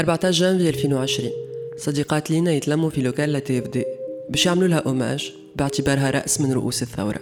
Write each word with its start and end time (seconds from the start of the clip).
14 0.00 0.30
جانفي 0.30 0.68
2020 0.68 1.30
صديقات 1.76 2.30
لينا 2.30 2.52
يتلموا 2.52 2.90
في 2.90 3.02
local 3.02 3.44
ATFD. 3.44 3.84
باش 4.30 4.46
يعملوا 4.46 4.68
لها 4.68 4.78
hommage 4.78 5.32
باعتبارها 5.56 6.10
رأس 6.10 6.40
من 6.40 6.52
رؤوس 6.52 6.82
الثورة. 6.82 7.20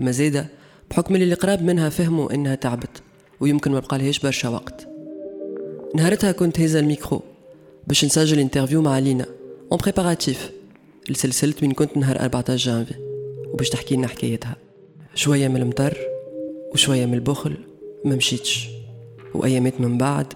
أما 0.00 0.10
زيدة 0.10 0.46
بحكم 0.90 1.14
اللي 1.14 1.32
القراب 1.32 1.62
منها 1.62 1.88
فهموا 1.88 2.34
إنها 2.34 2.54
تعبت 2.54 3.02
ويمكن 3.40 3.72
ما 3.72 3.80
بقالهاش 3.80 4.18
برشا 4.18 4.48
وقت. 4.48 4.88
نهارتها 5.94 6.32
كنت 6.32 6.60
هيزة 6.60 6.78
الميكرو. 6.78 7.22
باش 7.86 8.04
نسجل 8.04 8.38
interview 8.38 8.82
مع 8.82 8.98
لينا 8.98 9.26
en 9.72 9.78
préparatif 9.82 10.50
لسلسلة 11.08 11.54
وين 11.62 11.72
كنت 11.72 11.96
نهار 11.96 12.20
14 12.20 12.56
جانفي. 12.56 12.94
وباش 13.52 13.68
تحكي 13.68 13.96
لنا 13.96 14.06
حكايتها. 14.06 14.56
شوية 15.14 15.48
من 15.48 15.56
المطر 15.56 15.98
وشوية 16.72 17.06
من 17.06 17.14
البخل 17.14 17.56
ما 18.04 18.16
مشيتش. 18.16 18.68
وأيامات 19.34 19.80
من 19.80 19.98
بعد 19.98 20.26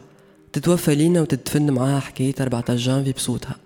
تتوفى 0.54 0.94
لينا 0.94 1.20
وتتدفن 1.20 1.70
معاها 1.70 2.00
حكاية 2.00 2.34
14 2.40 2.76
جانفي 2.76 3.12
بصوتها. 3.12 3.56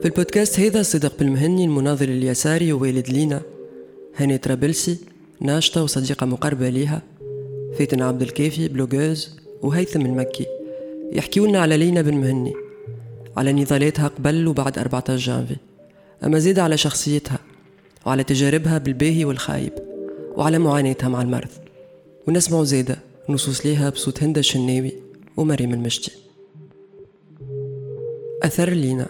في 0.00 0.04
البودكاست 0.08 0.60
هذا 0.60 0.82
الصادق 0.82 1.18
بن 1.18 1.33
مهني 1.33 1.64
المناضل 1.64 2.08
اليساري 2.08 2.72
ووالد 2.72 3.08
لينا 3.08 3.42
هاني 4.16 4.38
طرابلسي 4.38 4.98
ناشطة 5.40 5.82
وصديقة 5.82 6.26
مقربة 6.26 6.68
ليها 6.68 7.02
فاتن 7.78 8.02
عبد 8.02 8.22
الكافي 8.22 8.68
blogueuse 8.68 9.38
وهيثم 9.62 10.06
المكي. 10.06 10.46
يحكيولنا 11.12 11.58
على 11.60 11.76
لينا 11.76 12.02
بن 12.02 12.14
مهني 12.14 12.52
على 13.36 13.52
نضالاتها 13.52 14.08
قبل 14.08 14.48
وبعد 14.48 14.78
14 14.78 15.16
جانفي. 15.16 15.56
أما 16.24 16.38
زيد 16.38 16.58
على 16.58 16.76
شخصيتها 16.76 17.38
وعلى 18.06 18.24
تجاربها 18.24 18.78
بالباهي 18.78 19.24
والخايب 19.24 19.72
وعلى 20.36 20.58
معاناتها 20.58 21.08
مع 21.08 21.22
المرض. 21.22 21.50
ونسمع 22.28 22.62
زيادة 22.62 23.11
نصوص 23.28 23.66
ليها 23.66 23.90
بصوت 23.90 24.22
هند 24.22 24.38
الشناوي 24.38 24.92
ومريم 25.36 25.72
المشتي 25.74 26.12
أثر 28.42 28.70
لينا. 28.70 29.06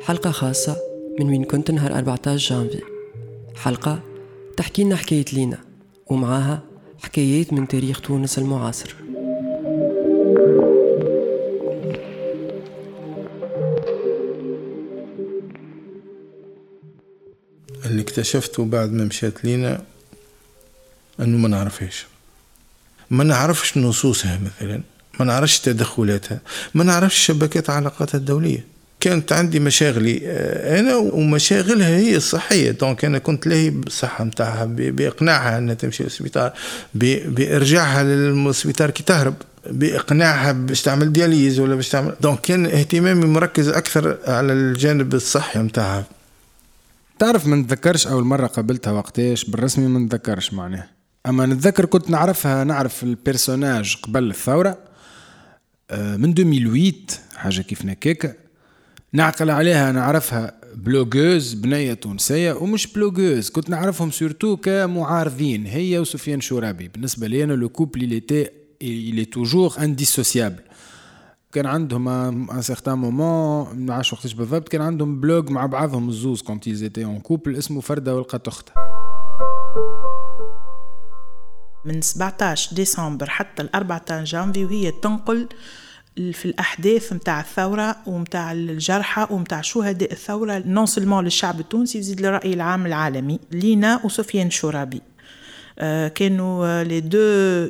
حلقة 0.00 0.30
خاصة 0.30 0.76
من 1.20 1.26
وين 1.26 1.44
كنت 1.44 1.70
نهار 1.70 1.94
14 1.98 2.36
جانفي. 2.36 2.82
حلقة 3.54 4.02
تحكي 4.56 4.84
لنا 4.84 4.96
حكاية 4.96 5.24
لينا 5.32 5.58
ومعاها 6.06 6.62
حكايات 6.98 7.52
من 7.52 7.68
تاريخ 7.68 8.00
تونس 8.00 8.38
المعاصر. 8.38 8.94
اللي 17.86 18.02
اكتشفته 18.02 18.64
بعد 18.64 18.92
ما 18.92 19.04
مشات 19.04 19.44
لينا 19.44 19.84
إنه 21.20 21.38
ما 21.38 21.48
نعرفهاش. 21.48 22.06
ما 23.10 23.24
نعرفش 23.24 23.78
نصوصها 23.78 24.40
مثلا 24.44 24.80
ما 25.20 25.26
نعرفش 25.26 25.58
تدخلاتها 25.58 26.40
ما 26.74 26.84
نعرفش 26.84 27.18
شبكات 27.26 27.70
علاقاتها 27.70 28.18
الدولية. 28.18 28.64
كانت 29.00 29.32
عندي 29.32 29.60
مشاغلي 29.60 30.20
آه، 30.24 30.80
أنا 30.80 30.96
ومشاغلها 30.96 31.88
هي 31.88 32.16
الصحية. 32.16 32.70
donc 32.70 33.04
أنا 33.04 33.18
كنت 33.18 33.46
لاهي 33.46 33.70
بالصحة 33.70 34.24
نتاعها 34.24 34.64
بإقناعها 34.64 35.58
أنها 35.58 35.74
تمشي 35.74 36.02
للسبيطار 36.04 36.52
بإرجاعها 36.94 38.02
للسبيطار 38.02 38.90
كي 38.90 39.02
تهرب 39.02 39.34
بإقناعها 39.66 40.52
باش 40.52 40.82
تعمل 40.82 41.12
dialyse 41.12 41.60
ولا 41.60 41.74
باش 41.74 41.88
تعمل. 41.88 42.14
donc 42.20 42.40
كان 42.40 42.66
اهتمامي 42.66 43.26
مركز 43.26 43.68
أكثر 43.68 44.18
على 44.26 44.52
الجانب 44.52 45.14
الصحي 45.14 45.58
نتاعها 45.58 46.04
تعرف 47.18 47.46
ما 47.46 47.56
نتذكرش 47.56 48.06
أول 48.06 48.24
مرة 48.24 48.46
قابلتها 48.46 48.92
وقتاش؟ 48.92 49.44
بالرسمي 49.44 49.86
ما 49.86 49.98
نتذكرش 49.98 50.52
معناها. 50.52 50.99
أما 51.26 51.46
نتذكر 51.46 51.84
كنت 51.84 52.10
نعرفها 52.10 52.64
نعرف 52.64 53.02
ال 53.02 53.11
personnage 53.11 53.96
قبل 54.02 54.30
الثورة 54.30 54.78
آه، 55.90 56.16
من 56.16 56.30
2008 56.30 56.92
حاجة 57.36 57.60
كيف 57.60 57.84
هكاكه 57.84 58.34
نعقل 59.12 59.50
عليها 59.50 59.92
نعرفها 59.92 60.60
blogueuse 60.74 61.54
بنية 61.54 61.94
تونسية 61.94 62.52
ومش 62.52 62.86
blogueuse 62.86 63.50
كنت 63.50 63.70
نعرفهم 63.70 64.10
surtout 64.10 64.56
كمعارضين 64.56 65.66
هي 65.66 65.98
وسفيان 65.98 66.40
شورابي. 66.40 66.88
بالنسبة 66.88 67.26
لي 67.26 67.44
أنا 67.44 67.52
le 67.52 67.68
couple 67.68 68.20
était 68.20 68.50
il 68.84 69.18
est 69.18 69.32
toujours 69.38 69.78
indissociable. 69.78 70.70
كان 71.52 71.66
عندهم 71.66 72.08
un 72.50 72.62
certain 72.62 72.98
moment 72.98 73.68
ما 73.68 73.74
نعرفش 73.74 74.12
وقتاش 74.12 74.34
بالضبط 74.34 74.68
كان 74.68 74.80
عندهم 74.80 75.20
blog 75.20 75.50
مع 75.50 75.66
بعضهم 75.66 76.08
الزوز 76.08 76.42
quand 76.42 76.68
ils 76.68 76.79
étaient 76.79 77.04
en 77.04 77.20
couple 77.20 77.56
اسمه 77.56 77.80
فردة 77.80 78.16
ولقت 78.16 78.48
اختها 78.48 78.89
من 81.84 82.00
17 82.00 82.74
ديسمبر 82.76 83.30
حتى 83.30 83.62
ال 83.62 83.74
14 83.74 84.24
جانفي 84.24 84.64
وهي 84.64 84.90
تنقل 84.90 85.48
في 86.16 86.44
الأحداث 86.44 87.12
متاع 87.12 87.40
الثورة 87.40 87.96
ومتاع 88.06 88.52
الجرحى 88.52 89.26
ومتاع 89.30 89.60
شهداء 89.60 90.12
الثورة 90.12 90.62
non 90.66 90.86
seulement 90.86 91.24
للشعب 91.24 91.60
التونسي 91.60 91.98
يزيد 91.98 92.20
للرأي 92.20 92.54
العام 92.54 92.86
العالمي 92.86 93.40
لينا 93.52 94.00
وسفيان 94.04 94.50
شورابي. 94.50 95.02
آه، 95.78 96.08
كانوا 96.08 96.82
les 96.82 97.00
deux 97.00 97.18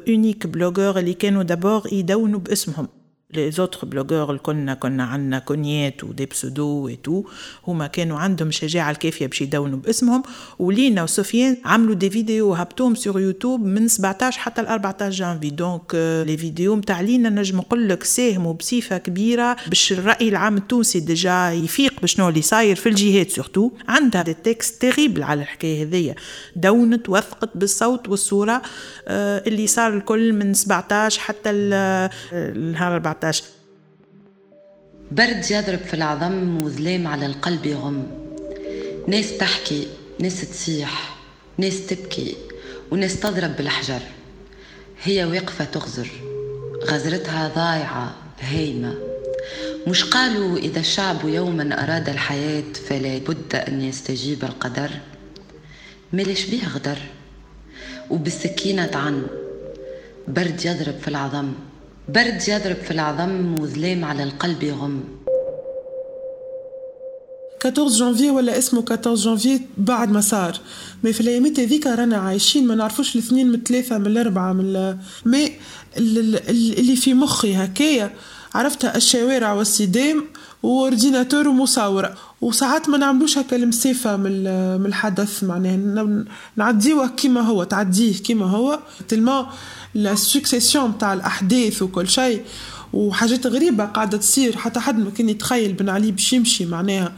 uniques 0.09 0.47
blogueurs 0.47 0.99
اللي 0.99 1.15
كانوا 1.15 1.43
d'abord 1.43 1.83
يدونوا 1.93 2.41
باسمهم. 2.41 2.89
les 3.35 3.51
autres 3.51 3.87
blogueurs 3.87 4.37
كنا 4.37 4.75
كنا 4.75 5.05
عندنا 5.05 5.39
كنيات 5.39 6.05
و 6.05 6.10
des 6.10 6.27
pseudos 6.27 6.65
وتو 6.89 7.25
هما 7.67 7.87
كانوا 7.87 8.19
عندهم 8.19 8.51
شجاعة 8.51 8.91
الكافية 8.91 9.27
باش 9.27 9.41
يدونوا 9.43 9.79
باسمهم 9.79 10.23
ولينا 10.59 11.03
وسفيان 11.03 11.57
عملوا 11.65 11.95
des 11.95 12.11
vidéos 12.11 12.55
هبطوهم 12.55 12.95
sur 12.95 13.21
YouTube 13.21 13.65
من 13.65 13.89
17 13.89 14.41
حتى 14.41 14.63
ل 14.63 14.67
14 14.67 15.11
جانفي 15.11 15.51
donc 15.51 15.95
les 16.27 16.37
vidéos 16.37 16.77
نتاع 16.77 17.01
لينا 17.01 17.29
نجم 17.29 17.57
نقول 17.59 17.89
لك 17.89 18.05
ساهموا 18.05 18.53
بصفة 18.53 18.99
كبيرة 18.99 19.57
باش 19.67 19.93
الرأي 19.93 20.29
العام 20.29 20.57
التونسي 20.57 21.01
déjà 21.01 21.51
يفيق 21.51 22.01
بشنو 22.03 22.29
اللي 22.29 22.43
صاير 22.43 22.77
في 22.77 22.89
الجهات 22.89 23.31
surtout 23.31 23.71
عندها 23.89 24.23
des 24.23 24.35
textes 24.35 24.81
terribles 24.81 25.23
على 25.23 25.43
الحكاية 25.43 25.83
هذيا 25.83 26.15
دونت 26.57 27.09
وثقت 27.09 27.51
بالصوت 27.55 28.09
والصورة 28.09 28.63
اللي 29.09 29.67
صار 29.67 29.95
الكل 29.95 30.33
من 30.33 30.55
17 30.55 31.21
حتى 31.21 31.51
النهار 31.51 32.95
14 32.95 33.20
2019 33.25 33.45
برد 35.13 35.51
يضرب 35.51 35.79
في 35.79 35.95
العظم 35.95 36.63
وظلام 36.63 37.07
على 37.07 37.27
القلب 37.27 37.67
يغم 37.67 38.07
ناس 39.09 39.39
تحكي 39.39 39.89
ناس 40.21 40.41
تصيح 40.51 41.17
ناس 41.59 41.87
تبكي 41.87 42.37
وناس 42.91 43.21
تضرب 43.21 43.57
بالحجر. 43.57 44.01
هي 45.03 45.25
واقفة 45.25 45.65
تغزر. 45.65 46.09
غزرتها 46.85 47.49
ضايعة 47.49 48.15
هايمة. 48.41 48.95
مش 49.87 50.05
قالوا 50.05 50.59
إذا 50.59 50.81
الشعب 50.81 51.29
يوما 51.29 51.85
أراد 51.85 52.09
الحياة 52.09 52.73
فلا 52.89 53.19
بد 53.19 53.55
أن 53.55 53.83
يستجيب 53.83 54.45
القدر. 54.45 54.91
ملش 56.13 56.45
بيه 56.45 56.69
غدر 56.69 56.99
وبالسكينة 58.11 58.91
عن 58.95 59.27
برد 60.29 60.65
يضرب 60.65 60.99
في 60.99 61.09
العظم. 61.09 61.53
برد 62.15 62.43
يضرب 62.49 62.77
في 62.77 62.91
العظم 62.91 63.61
وظلام 63.61 64.05
على 64.05 64.23
القلب 64.23 64.63
يغم 64.63 65.05
14 67.67 67.99
جانفي 67.99 68.31
ولا 68.31 68.59
اسمه 68.59 68.85
14 68.91 69.25
جانفي 69.25 69.61
بعد 69.79 70.11
ما 70.11 70.21
صار. 70.21 70.61
ما 71.05 71.13
في 71.13 71.21
الايامات 71.21 71.61
هذيك 71.61 71.87
رانا 71.87 72.17
عايشين 72.17 72.67
ما 72.67 72.75
نعرفوش 72.75 73.15
الاثنين 73.15 73.49
من 73.49 73.55
الثلاثة 73.55 73.99
من 73.99 74.07
الأربعة 74.07 74.53
من 74.53 74.97
mais 75.27 75.53
اللي 75.97 76.97
في 76.97 77.15
مخي 77.15 77.55
هكايا. 77.55 78.11
عرفتها 78.55 78.97
الشوارع 78.97 79.53
والصدام 79.53 80.25
و 80.63 80.71
ordinateur 80.71 81.49
ومصورة 81.49 82.15
وساعات 82.41 82.89
ما 82.89 82.99
نعملوش 82.99 83.39
هكا 83.39 83.57
المسافة 83.57 84.17
من 84.17 84.45
من 84.81 84.87
الحدث 84.87 85.45
معناها 85.45 86.25
نعديوه 86.57 87.09
كيما 87.09 87.41
هو 87.41 87.65
تعديه 87.65 88.15
كيما 88.19 88.47
هو 88.47 88.79
tellement 89.09 89.47
la 89.95 90.15
succession 90.15 90.99
تاع 90.99 91.13
الأحداث 91.13 91.83
وكل 91.83 92.09
شيء. 92.09 92.43
وحاجات 92.93 93.47
غريبة 93.47 93.85
قاعدة 93.85 94.19
تصير 94.19 94.57
حتى 94.57 94.81
حد 94.81 94.99
ما 94.99 95.11
كان 95.11 95.29
يتخيل 95.29 95.73
بن 95.73 95.89
علي 95.89 96.11
باش 96.11 96.33
يمشي 96.33 96.67
معناها. 96.67 97.13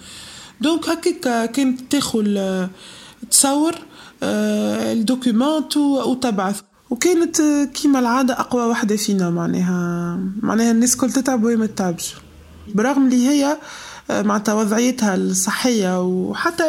donc 0.61 0.88
هكاك 0.88 1.50
كانت 1.50 1.81
تاخذ 1.91 2.38
تصور 3.31 3.75
آه، 4.23 4.93
ال 4.93 5.01
documents 5.01 5.76
وتبعث. 5.77 6.61
وكانت 6.91 7.43
كيما 7.75 7.99
العادة 7.99 8.41
أقوى 8.41 8.67
وحدة 8.67 8.97
فينا 8.97 9.31
معناها. 9.31 10.19
معناها 10.43 10.71
الناس 10.71 10.97
كل 10.97 11.11
تتعب 11.11 11.45
وهي 11.45 11.56
ما 11.56 11.67
تتعبش. 11.67 12.15
برغم 12.75 13.07
اللي 13.07 13.29
هي 13.29 13.57
آه، 14.11 14.23
مع 14.23 14.43
وضعيتها 14.49 15.15
الصحية 15.15 16.03
وحتى 16.03 16.65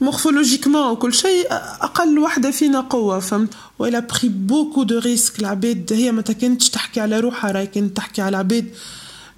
morphologiquement 0.00 0.90
وكل 0.90 1.14
شيء 1.14 1.46
أقل 1.80 2.18
وحدة 2.18 2.50
فينا 2.50 2.80
قوة 2.80 3.18
فهمت؟ 3.18 3.54
elle 3.78 3.98
a 3.98 4.04
pris 4.04 4.28
beaucoup 4.28 4.82
de 4.82 4.98
risques 4.98 5.40
العباد 5.40 5.92
هي 5.92 6.12
ما 6.12 6.22
كانتش 6.22 6.70
تحكي 6.70 7.00
على 7.00 7.20
روحها 7.20 7.50
راهي 7.52 7.66
كانت 7.66 7.96
تحكي 7.96 8.22
على 8.22 8.28
العباد 8.28 8.70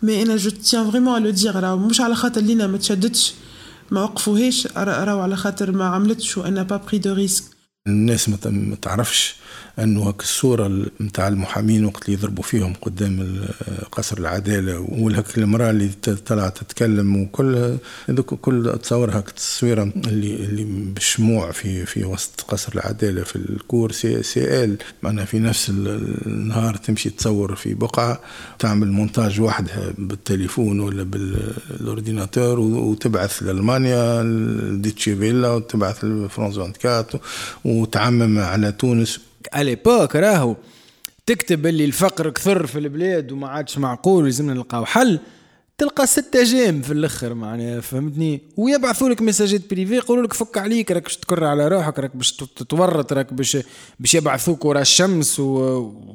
mais 0.03 0.23
أنا 0.23 0.37
je 0.37 0.51
tiens 0.51 0.91
vraiment 0.91 1.23
à 1.23 1.26
le 1.26 1.31
dire 1.31 1.61
راهو 1.61 1.77
مش 1.77 2.01
على 2.01 2.15
خاطر 2.15 2.41
لينا 2.41 2.67
ما 2.67 2.79
تشدتش 2.79 3.35
ما 3.91 4.03
وقفوهاش 4.03 4.67
راهو 4.77 5.21
على 5.21 5.37
خاطر 5.37 5.73
ما 5.73 5.85
عملتش 5.85 6.39
وأنا 6.39 6.63
pas 6.63 6.77
pris 6.77 6.99
de 6.99 7.13
risques 7.13 7.45
الناس 7.87 8.29
ما 8.29 8.77
تعرفش 8.83 9.35
أنه 9.79 10.15
الصورة 10.21 10.87
نتاع 11.01 11.29
المحامين 11.29 11.85
وقت 11.85 12.05
اللي 12.05 12.13
يضربوا 12.19 12.43
فيهم 12.45 12.73
قدام 12.83 13.45
قصر 13.93 14.19
العدالة 14.19 14.81
وهك 14.89 15.39
المرأة 15.39 15.71
اللي 15.71 15.89
طلعت 16.27 16.59
تتكلم 16.59 17.17
وكل 17.23 17.77
كل 18.43 18.79
تصور 18.83 19.11
هك 19.19 19.29
التصويره 19.29 19.83
اللي 20.07 20.35
اللي 20.35 20.65
بالشموع 20.65 21.51
في 21.53 21.87
في 21.87 22.05
وسط 22.05 22.41
قصر 22.41 22.73
العدالة 22.75 23.23
في 23.23 23.37
ال 23.37 23.48
cour 23.48 23.93
c'est 23.93 24.23
c'est 24.23 24.65
elle 24.65 24.77
معناها 25.03 25.25
في 25.25 25.39
نفس 25.39 25.71
النهار 25.71 26.77
تمشي 26.77 27.11
تصور 27.11 27.55
في 27.55 27.75
بقعة 27.75 28.21
تعمل 28.59 28.93
مونتاج 28.93 29.41
وحدها 29.41 29.93
بالتليفون 29.99 30.81
ولا 30.81 31.03
بال 31.03 31.29
ordinateur 31.29 32.61
وتبعث 32.61 33.43
لألمانيا 33.43 34.23
Deutsche 34.83 35.17
Welle 35.17 35.51
وتبعث 35.51 36.05
لفرانس 36.05 36.57
24 36.59 37.05
وتعمم 37.65 38.39
على 38.39 38.73
تونس. 38.73 39.21
à 39.57 39.64
l'époque 39.64 40.17
راهو. 40.17 40.57
تكتب 41.27 41.67
اللي 41.67 41.85
الفقر 41.85 42.31
كثر 42.31 42.67
في 42.67 42.79
البلاد 42.79 43.33
وما 43.33 43.49
عادش 43.49 43.79
معقول 43.79 44.25
لازمنا 44.25 44.55
نلقاو 44.55 44.85
حل 44.85 45.19
تلقى 45.79 46.07
سين 46.07 46.43
جيم 46.43 46.83
في 46.83 46.93
الأخر 46.93 47.35
معناها 47.35 47.81
فهمتني؟ 47.81 48.41
ويبعثوا 48.57 49.09
لك 49.09 49.23
ميساجات 49.23 49.71
privés 49.71 49.95
يقولوا 49.95 50.25
لك 50.25 50.33
فك 50.33 50.59
عليك 50.59 50.91
راك 50.91 51.03
باش 51.03 51.17
تكر 51.17 51.45
على 51.45 51.69
روحك 51.69 51.99
راك 51.99 52.17
باش 52.17 52.33
تتورط 52.33 53.13
راك 53.13 53.33
باش 53.33 53.59
باش 54.01 54.15
يبعثوك 54.15 54.65
ورا 54.65 54.81
الشمس 54.81 55.41
و... 55.41 55.45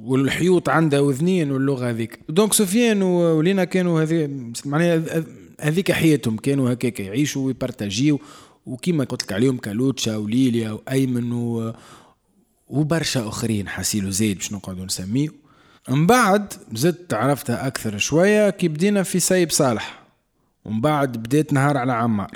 والحيوط 0.03 0.69
عندها 0.69 0.99
وذنين 0.99 1.51
واللغة 1.51 1.89
هذيك. 1.89 2.19
donc 2.29 2.53
سفيان 2.53 3.01
ولينا 3.01 3.63
كانوا 3.63 4.01
هذي 4.01 4.51
معناها 4.65 5.23
هذيك 5.61 5.91
حياتهم 5.91 6.37
كانوا 6.37 6.73
هكاك 6.73 6.99
يعيشوا 6.99 7.45
ويبارتاجيو 7.45 8.19
وكيما 8.65 9.03
قلت 9.03 9.23
لك 9.23 9.33
عليهم 9.33 9.57
كلوتشا 9.57 10.17
وليليا 10.17 10.71
وأيمن 10.71 11.31
و... 11.31 11.73
وبرشا 12.67 13.27
آخرين 13.27 13.67
حسيلو 13.67 14.09
زيد 14.09 14.37
باش 14.37 14.51
نقعدوا 14.53 14.85
نسميه 14.85 15.29
من 15.89 16.07
بعد 16.07 16.53
زدت 16.73 17.13
عرفتها 17.13 17.67
أكثر 17.67 17.97
شوية 17.97 18.49
كي 18.49 18.67
بدينا 18.67 19.03
في 19.03 19.19
سايب 19.19 19.51
صالح. 19.51 20.03
ومن 20.65 20.81
بعد 20.81 21.17
بديت 21.17 21.53
نهار 21.53 21.77
على 21.77 21.93
عمار. 21.93 22.31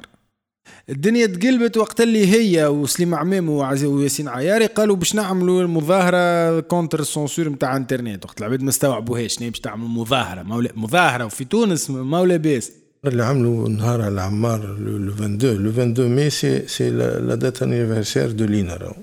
الدنيا 0.89 1.25
تقلبت 1.25 1.77
وقت 1.77 2.01
اللي 2.01 2.27
هي 2.27 2.65
وسليم 2.65 3.15
عمام 3.15 3.49
وياسين 3.49 4.27
عياري 4.27 4.65
قالوا 4.65 4.95
باش 4.95 5.15
نعملوا 5.15 5.61
المظاهرة 5.61 6.59
contre 6.59 6.99
ال 6.99 7.06
censure 7.06 7.49
نتاع 7.49 7.75
انترنت 7.75 8.25
وقت 8.25 8.39
العباد 8.39 8.63
ما 8.63 8.69
استوعبوهاش 8.69 9.39
باش 9.39 9.59
تعملوا 9.59 9.89
مظاهرة. 9.89 10.43
مظاهرة 10.75 11.25
وفي 11.25 11.45
تونس 11.45 11.89
ما 11.89 12.19
ولا 12.19 12.37
باس 12.37 12.71
اللي 13.05 13.23
عملوا 13.23 13.69
نهار 13.69 14.01
على 14.01 14.21
عمار 14.21 14.77
لو 14.79 15.13
22 15.13 15.63
لو 15.63 15.69
22 15.69 16.15
مي 16.15 16.29
سي 16.29 16.67
سي 16.67 16.89
لا 16.89 17.35
دات 17.35 17.63
انيفرسير 17.63 18.31
دو 18.31 18.45
لينا 18.45 18.75
راهو 18.75 18.95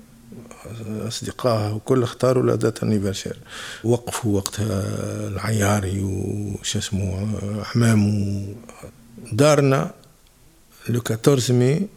اصدقائها 1.07 1.69
وكل 1.71 2.03
اختاروا 2.03 2.55
دات 2.55 2.83
انيفرسير 2.83 3.37
وقفوا 3.83 4.35
وقتها 4.37 4.83
العياري 5.27 6.01
وش 6.01 6.77
اسمه 6.77 7.27
حمام. 7.63 8.55
دارنا 9.31 9.91
لو 10.89 11.01
14 11.11 11.53
مي 11.53 11.87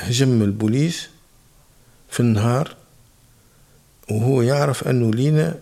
هجم 0.00 0.42
البوليس 0.42 1.08
في 2.10 2.20
النهار 2.20 2.76
وهو 4.10 4.42
يعرف 4.42 4.88
انه 4.88 5.10
لينا 5.10 5.54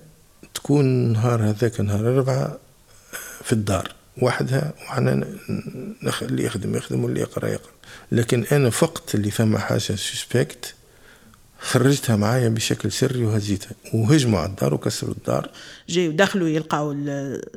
تكون 0.54 0.84
نهار 1.12 1.42
هذاك 1.42 1.80
نهار 1.80 2.16
أربعة 2.16 2.58
في 3.44 3.52
الدار 3.52 3.92
وحدها 4.22 4.72
وحنا 4.82 5.12
اللي 6.22 6.44
يخدم 6.44 6.76
يخدم 6.76 7.04
واللي 7.04 7.20
يقرأ 7.20 7.48
يقرأ. 7.48 7.72
لكن 8.12 8.44
أنا 8.52 8.70
فقت 8.70 9.14
اللي 9.14 9.30
ثم 9.30 9.58
حاجة 9.58 9.78
suspecte 9.78 10.74
خرجتها 11.64 12.16
معايا 12.16 12.48
بشكل 12.48 12.92
سري 12.92 13.24
وهزيتها. 13.24 13.70
وهجموا 13.94 14.38
على 14.38 14.50
الدار 14.50 14.74
وكسروا 14.74 15.14
الدار. 15.14 15.50
جاي 15.88 16.08
ودخلوا 16.08 16.48
يلقاو 16.48 16.94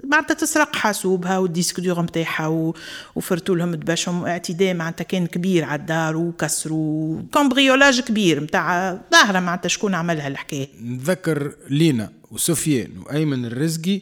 معناتها 0.03 0.33
تسرق 0.33 0.75
حاسوبها 0.75 1.37
وال 1.37 1.48
disque 1.48 1.79
dur 1.79 2.01
نتاعها 2.01 2.73
وفرتوا 3.15 3.55
لهم 3.55 3.75
دباشهم. 3.75 4.25
اعتداء 4.25 4.73
معناتها 4.73 5.03
كان 5.03 5.27
كبير 5.27 5.63
على 5.63 5.81
الدار 5.81 6.17
وكسروا. 6.17 7.21
cambriolage 7.33 8.01
كبير 8.01 8.43
نتاع 8.43 8.99
ظاهرة 9.11 9.39
معناتها 9.39 9.69
شكون 9.69 9.93
عملها 9.95 10.27
الحكاية. 10.27 10.67
نتذكر 10.83 11.55
لينا 11.69 12.11
وسفيان 12.31 12.91
وأيمن 12.97 13.45
الرزقي 13.45 14.01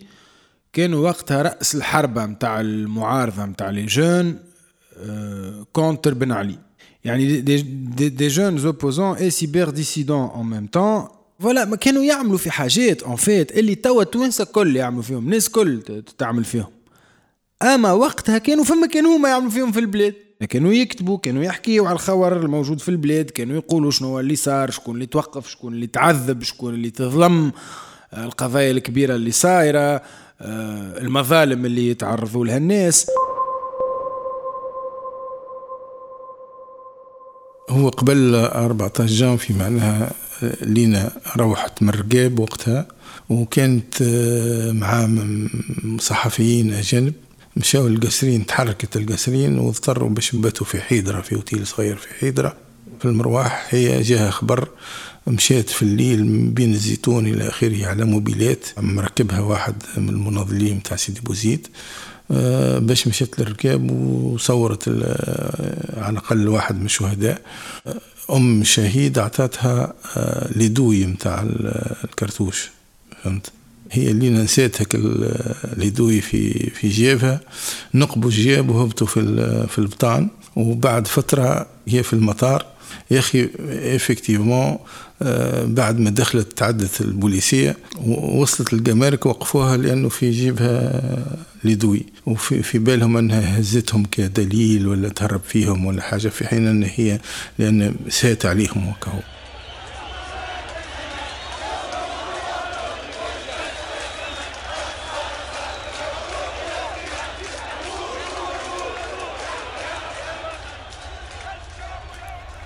كانوا 0.73 1.09
وقتها 1.09 1.41
رأس 1.41 1.75
الحربة 1.75 2.25
متاع 2.25 2.61
المعارضة 2.61 3.45
متاع 3.45 3.69
les 3.69 3.85
gens 3.85 4.39
contre 5.73 6.13
بن 6.13 6.31
علي. 6.31 6.64
يعني 7.05 7.41
des, 7.41 7.61
des, 7.61 8.09
des 8.09 8.57
gens 8.57 8.76
opposants 8.76 9.17
et 9.17 9.29
cyberdissidents 9.29 10.29
en 10.35 10.45
même 10.45 10.65
temps 10.65 11.07
voilà 11.39 11.65
ما 11.65 11.75
كانوا 11.75 12.03
يعملوا 12.03 12.37
في 12.37 12.51
حاجات 12.51 13.03
en 13.03 13.15
fait 13.15 13.57
اللي 13.57 13.75
توا 13.75 14.01
التوانسه 14.01 14.45
كل 14.45 14.75
يعملوا 14.75 15.01
فيهم 15.01 15.25
الناس 15.25 15.49
كل 15.49 15.81
تعمل 16.17 16.43
فيهم 16.43 16.67
اما 17.63 17.91
وقتها 17.91 18.37
كانوا 18.37 18.63
فما 18.63 18.87
كانوا 18.87 19.17
هما 19.17 19.29
يعملوا 19.29 19.49
فيهم 19.51 19.71
في 19.71 19.79
البلاد 19.79 20.13
كانوا 20.49 20.73
يكتبوا 20.73 21.17
كانوا 21.17 21.43
يحكيوا 21.43 21.87
على 21.87 21.95
الخبر 21.95 22.41
الموجود 22.41 22.79
في 22.79 22.89
البلاد 22.89 23.29
كانوا 23.29 23.55
يقولوا 23.55 23.91
شنو 23.91 24.19
اللي 24.19 24.35
صار 24.35 24.71
شكون 24.71 24.95
اللي 24.95 25.05
توقف 25.05 25.49
شكون 25.49 25.73
اللي 25.73 25.87
تعذب 25.87 26.43
شكون 26.43 26.73
اللي 26.73 26.89
تظلم 26.89 27.51
القضايا 28.13 28.71
الكبيرة 28.71 29.15
اللي 29.15 29.31
صايرة 29.31 30.01
المظالم 31.01 31.65
اللي 31.65 31.89
يتعرضوا 31.89 32.45
لها 32.45 32.57
الناس 32.57 33.07
هو 37.75 37.89
قبل 37.89 38.35
14 38.35 39.05
جان 39.05 39.37
في 39.37 39.53
معناها 39.53 40.11
لينا 40.61 41.11
روحت 41.37 41.83
من 41.83 41.89
رقاب 41.89 42.39
وقتها 42.39 42.85
وكانت 43.29 44.03
مع 44.73 45.09
صحفيين 45.99 46.73
أجانب 46.73 47.13
مشاو 47.57 47.87
القسرين 47.87 48.45
تحركت 48.45 48.97
القسرين 48.97 49.57
واضطروا 49.57 50.09
باش 50.09 50.33
يباتوا 50.33 50.65
في 50.65 50.81
حيدرة 50.81 51.21
في 51.21 51.35
أوتيل 51.35 51.67
صغير 51.67 51.95
في 51.95 52.07
حيدرة. 52.19 52.55
في 52.99 53.05
المرواح 53.05 53.67
هي 53.69 54.01
جاها 54.01 54.31
خبر 54.31 54.69
مشيت 55.27 55.69
في 55.69 55.81
الليل 55.81 56.23
بين 56.49 56.73
الزيتون 56.73 57.27
إلى 57.27 57.47
آخره 57.47 57.85
على 57.85 58.05
موبيلات 58.05 58.65
مركبها 58.77 59.39
واحد 59.39 59.75
من 59.97 60.09
المناضلين 60.09 60.83
تاع 60.83 60.97
سيدي 60.97 61.21
بوزيد. 61.21 61.67
آه، 61.67 62.14
باش 62.79 63.07
مشيت 63.07 63.39
للركاب 63.39 63.91
وصورت 63.91 64.87
على 65.97 66.09
الأقل 66.09 66.47
واحد 66.47 66.79
من 66.79 66.85
الشهداء. 66.85 67.41
آه، 67.87 68.35
أم 68.35 68.63
شهيد 68.63 69.17
اعطتها 69.17 69.93
آه، 70.17 70.57
ليدوي 70.57 71.05
نتاع 71.05 71.45
الكرتوش 72.03 72.69
فهمت؟ 73.23 73.51
هي 73.91 74.11
اللي 74.11 74.29
نسيت 74.29 74.81
هك 74.81 74.95
ليدوي 75.77 76.21
في 76.21 76.69
في 76.69 76.89
جيبها. 76.89 77.39
نقبوا 77.93 78.29
الجيب 78.29 78.69
وهبطوا 78.69 79.07
في 79.07 79.21
في 79.67 79.79
البطان. 79.79 80.27
وبعد 80.55 81.07
فترة 81.07 81.67
هي 81.87 82.03
في 82.03 82.13
المطار. 82.13 82.65
يا 83.11 83.19
أخي 83.19 83.49
إفكتيفمون 83.69 84.77
آه، 85.21 85.65
بعد 85.65 85.99
ما 85.99 86.09
دخلت 86.09 86.57
تعدت 86.57 87.01
البوليسية 87.01 87.77
وصلت 88.17 88.73
الجمارك 88.73 89.25
وقفوها 89.25 89.77
لأنه 89.77 90.09
في 90.09 90.31
جيبها 90.31 91.01
لدوي. 91.63 92.05
وفي 92.25 92.63
في 92.63 92.79
بالهم 92.79 93.17
أنها 93.17 93.59
هزتهم 93.59 94.05
كدليل 94.05 94.87
ولا 94.87 95.09
تهرب 95.09 95.41
فيهم 95.47 95.85
ولا 95.85 96.01
حاجة 96.01 96.27
في 96.27 96.47
حين 96.47 96.67
أن 96.67 96.83
هي 96.95 97.19
لأن 97.59 97.95
سات 98.09 98.45
عليهم 98.45 98.89
وكهو 98.89 99.19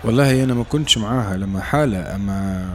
والله 0.09 0.43
أنا 0.43 0.53
ما 0.53 0.63
كنتش 0.63 0.97
معاها 0.97 1.37
لما 1.37 1.61
حالة 1.61 2.15
أما 2.15 2.69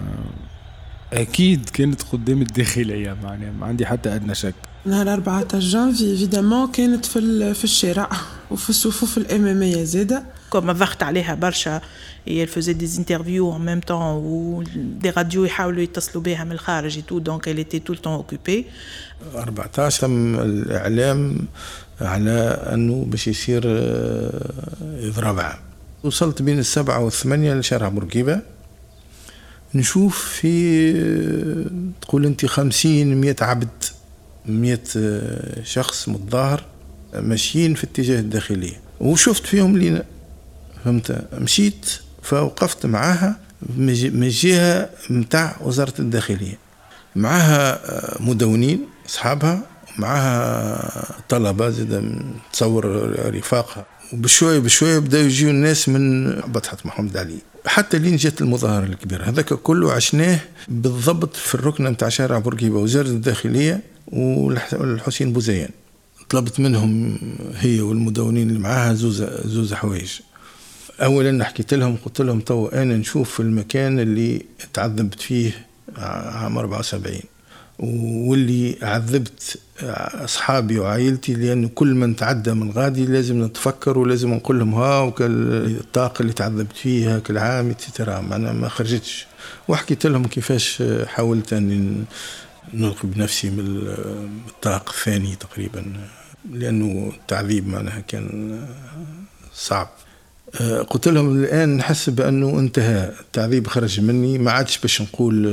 أكيد 1.12 1.70
كانت 1.70 2.02
قدام 2.02 2.42
الداخلية 2.42 3.16
معناها 3.22 3.50
ما 3.52 3.66
عندي 3.66 3.86
حتى 3.86 4.14
أدنى 4.14 4.34
شك. 4.34 4.54
نهار 4.84 5.12
14 5.12 5.58
جانفي 5.58 6.04
évidemment 6.04 6.72
كانت 6.72 7.06
في 7.06 7.54
في 7.54 7.64
الشارع 7.64 8.10
وفي 8.50 8.70
الصفوف 8.70 9.18
الاماميه 9.18 9.84
زادة. 9.84 10.22
كما 10.52 10.72
ضغط 10.72 11.02
عليها 11.02 11.34
برشا 11.34 11.80
هي 12.26 12.46
فوزي 12.46 12.72
des 12.72 12.98
interviews 12.98 13.56
en 13.56 13.64
même 13.64 13.80
temps 13.80 14.00
و 14.00 14.62
des 14.76 15.10
radios 15.10 15.44
يحاولوا 15.44 15.82
يتصلوا 15.82 16.22
بها 16.24 16.44
من 16.44 16.52
الخارج 16.52 17.02
تو 17.02 17.18
donc 17.18 17.48
elle 17.48 17.58
était 17.58 17.80
tout 17.80 17.94
le 17.94 17.98
temps 17.98 18.18
occupée. 18.24 18.64
14 19.34 20.00
تم 20.00 20.40
الإعلام 20.40 21.38
على 22.00 22.40
أنه 22.72 23.04
باش 23.08 23.28
يصير 23.28 23.62
إضراب 24.82 25.73
وصلت 26.04 26.42
بين 26.42 26.58
السبعة 26.58 27.00
والثمانية 27.00 27.54
لشارع 27.54 27.88
بورقيبة. 27.88 28.40
نشوف 29.74 30.18
في 30.18 30.92
تقول 32.02 32.26
أنت 32.26 32.46
خمسين 32.46 33.20
مئة 33.20 33.44
عبد 33.44 33.84
مئة 34.46 34.84
شخص 35.62 36.08
متظاهر 36.08 36.64
ماشيين 37.14 37.74
في 37.74 37.84
اتجاه 37.84 38.20
الداخلية. 38.20 38.80
وشفت 39.00 39.46
فيهم 39.46 39.76
لينا 39.76 40.04
فهمت؟ 40.84 41.24
مشيت 41.38 41.86
فوقفت 42.22 42.86
معاها 42.86 43.40
من 43.78 44.28
جهة 44.28 44.90
متاع 45.10 45.56
وزارة 45.60 45.94
الداخلية. 45.98 46.58
معها 47.16 47.80
مدونين 48.20 48.86
أصحابها 49.06 49.62
معها 49.98 51.22
طلبة 51.28 51.70
زاد 51.70 52.22
تصور 52.52 52.84
رفاقها. 53.36 53.86
وبشوية 54.14 54.58
بشوية 54.58 54.98
بدأوا 54.98 55.22
يجيو 55.22 55.50
الناس 55.50 55.88
من 55.88 56.30
بطحة 56.40 56.76
محمد 56.84 57.16
علي. 57.16 57.38
حتى 57.66 57.98
لين 57.98 58.16
جات 58.16 58.40
المظاهرة 58.40 58.84
الكبيرة. 58.84 59.24
هذاك 59.24 59.54
كله 59.54 59.92
عشناه 59.92 60.40
بالضبط 60.68 61.36
في 61.36 61.54
الركنة 61.54 61.90
نتاع 61.90 62.08
شارع 62.08 62.38
بورقيبة 62.38 62.78
وزارة 62.78 63.08
الداخلية 63.08 63.80
والحسين 64.12 65.32
بوزيان. 65.32 65.70
طلبت 66.28 66.60
منهم 66.60 67.18
هي 67.56 67.80
والمدونين 67.80 68.48
اللي 68.48 68.58
معاها 68.58 68.94
زوز 68.94 69.24
زوز 69.44 69.74
حوايج. 69.74 70.10
اولا 71.02 71.44
حكيت 71.44 71.74
لهم 71.74 71.96
قلت 72.04 72.20
لهم 72.20 72.40
تو 72.40 72.66
أنا 72.66 72.96
نشوف 72.96 73.40
المكان 73.40 73.98
اللي 73.98 74.42
تعذبت 74.72 75.20
فيه 75.20 75.66
عام 75.96 76.58
74 76.58 77.16
واللي 77.78 78.76
عذبت 78.82 79.58
أصحابي 80.24 80.78
وعائلتي 80.78 81.34
لأنه 81.34 81.68
كل 81.68 81.94
من 81.94 82.16
تعدى 82.16 82.52
من 82.52 82.70
غادي 82.70 83.06
لازم 83.06 83.44
نتفكر 83.44 83.98
ولازم 83.98 84.34
نقول 84.34 84.58
لهم 84.58 84.74
ها 84.74 85.14
الطاقه 85.20 86.22
اللي 86.22 86.32
تعذبت 86.32 86.76
فيها 86.76 87.18
كل 87.18 87.38
عام 87.38 87.72
ترى 87.72 88.12
أنا 88.12 88.52
ما 88.52 88.68
خرجتش. 88.68 89.26
وحكيت 89.68 90.06
لهم 90.06 90.24
كيفاش 90.26 90.82
حاولت 91.06 91.52
أني 91.52 92.04
نلقي 92.74 93.08
بنفسي 93.08 93.50
من 93.50 93.94
الطاق 94.48 94.88
الثاني 94.88 95.36
تقريبا 95.36 95.84
لأنه 96.52 97.12
التعذيب 97.14 97.68
معناها 97.68 98.00
كان 98.00 98.60
صعب. 99.54 99.88
قلت 100.90 101.08
لهم 101.08 101.44
الآن 101.44 101.76
نحس 101.76 102.10
بأنه 102.10 102.58
انتهى. 102.58 103.12
التعذيب 103.20 103.66
خرج 103.66 104.00
مني. 104.00 104.38
ما 104.38 104.50
عادش 104.50 104.78
باش 104.78 105.02
نقول 105.02 105.46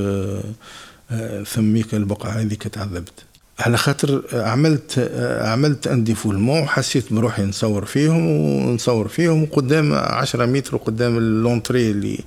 ثميك 1.45 1.93
البقعة 1.93 2.31
هذيك 2.31 2.63
تعذبت 2.63 3.13
على 3.59 3.77
خاطر 3.77 4.23
عملت 4.33 5.11
عملت 5.41 5.87
اندي 5.87 6.15
فولمون 6.15 6.61
وحسيت 6.61 7.13
بروحي 7.13 7.43
نصور 7.43 7.85
فيهم 7.85 8.27
ونصور 8.27 9.07
فيهم 9.07 9.43
وقدام 9.43 9.93
عشرة 9.93 10.45
متر 10.45 10.75
وقدام 10.75 11.17
اللونتري 11.17 11.91
اللي 11.91 12.19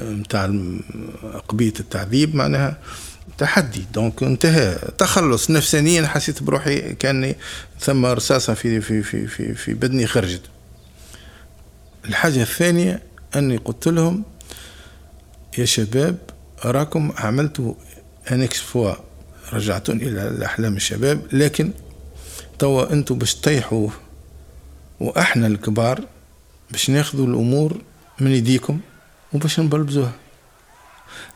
نتاع 0.00 0.54
قبية 1.48 1.72
التعذيب 1.80 2.34
معناها. 2.34 2.78
تحدي 3.38 3.84
دونك 3.94 4.22
انتهى. 4.22 4.78
تخلص 4.98 5.50
نفسانيا 5.50 6.06
حسيت 6.06 6.42
بروحي 6.42 6.94
كأني 6.94 7.36
ثم 7.80 8.06
رصاصة 8.06 8.54
في 8.54 8.80
في 8.80 9.02
في 9.02 9.26
في, 9.26 9.54
في 9.54 9.74
بدني 9.74 10.06
خرجت. 10.06 10.42
الحاجة 12.04 12.42
الثانية 12.42 13.02
أني 13.36 13.56
قلت 13.56 13.88
لهم 13.88 14.22
يا 15.58 15.64
شباب 15.64 16.16
أراكم 16.64 17.12
عملتوا 17.16 17.74
أنكس 18.30 18.60
فوا 18.60 18.94
رجعتون 19.52 19.96
إلى 19.96 20.44
أحلام 20.46 20.76
الشباب 20.76 21.22
لكن 21.32 21.70
توا 22.58 22.92
أنتوا 22.92 23.16
باش 23.16 23.34
تطيحوا 23.34 23.88
وإحنا 25.00 25.46
الكبار 25.46 26.00
باش 26.70 26.90
ناخذوا 26.90 27.26
الأمور 27.26 27.80
من 28.20 28.30
يديكم 28.30 28.80
وباش 29.32 29.60
نبلبزوها. 29.60 30.12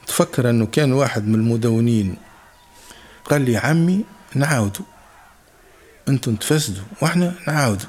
تفكر 0.07 0.51
أنه 0.51 0.67
كان 0.67 0.93
واحد 0.93 1.29
من 1.29 1.35
المدونين 1.35 2.17
قال 3.25 3.43
لي 3.43 3.57
عمي 3.57 4.05
نعاودوا. 4.35 4.85
أنتم 6.09 6.37
تفسدوا 6.37 6.85
وأحنا 7.03 7.35
نعاودوا. 7.47 7.89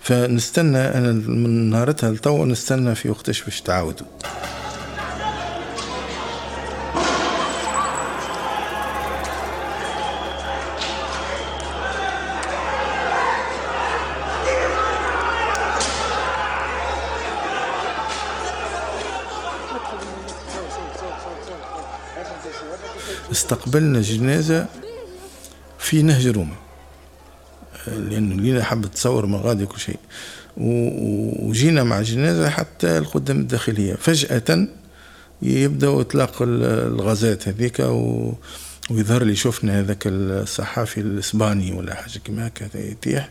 فنستنى 0.00 0.78
أنا 0.78 1.12
من 1.12 1.70
نهارتها 1.70 2.10
لتوا 2.10 2.46
نستنى 2.46 2.94
في 2.94 3.10
وقتاش 3.10 3.42
باش 3.42 3.60
تعاودوا. 3.60 4.06
استقبلنا 23.52 24.00
جنازة 24.00 24.66
في 25.78 26.02
نهج 26.02 26.26
روما. 26.26 26.56
لأنه 27.86 28.42
لينا 28.42 28.64
حب 28.64 28.86
تصور 28.86 29.26
من 29.26 29.34
غادي 29.34 29.66
كل 29.66 29.80
شيء. 29.80 29.98
وجينا 30.56 31.82
مع 31.84 31.98
الجنازة 31.98 32.50
حتى 32.50 32.98
القدام 32.98 33.40
الداخلية. 33.40 33.94
فجأة 33.94 34.68
يبدأ 35.42 36.00
إطلاق 36.00 36.36
الغازات 36.42 37.48
هذيك 37.48 37.80
و... 37.80 38.32
ويظهر 38.90 39.24
لي 39.24 39.36
شفنا 39.36 39.80
هذاك 39.80 40.02
الصحافي 40.06 41.00
الإسباني 41.00 41.72
ولا 41.72 41.94
حاجة 41.94 42.18
كما 42.24 42.46
هكا 42.46 42.78
يتيح. 42.78 43.28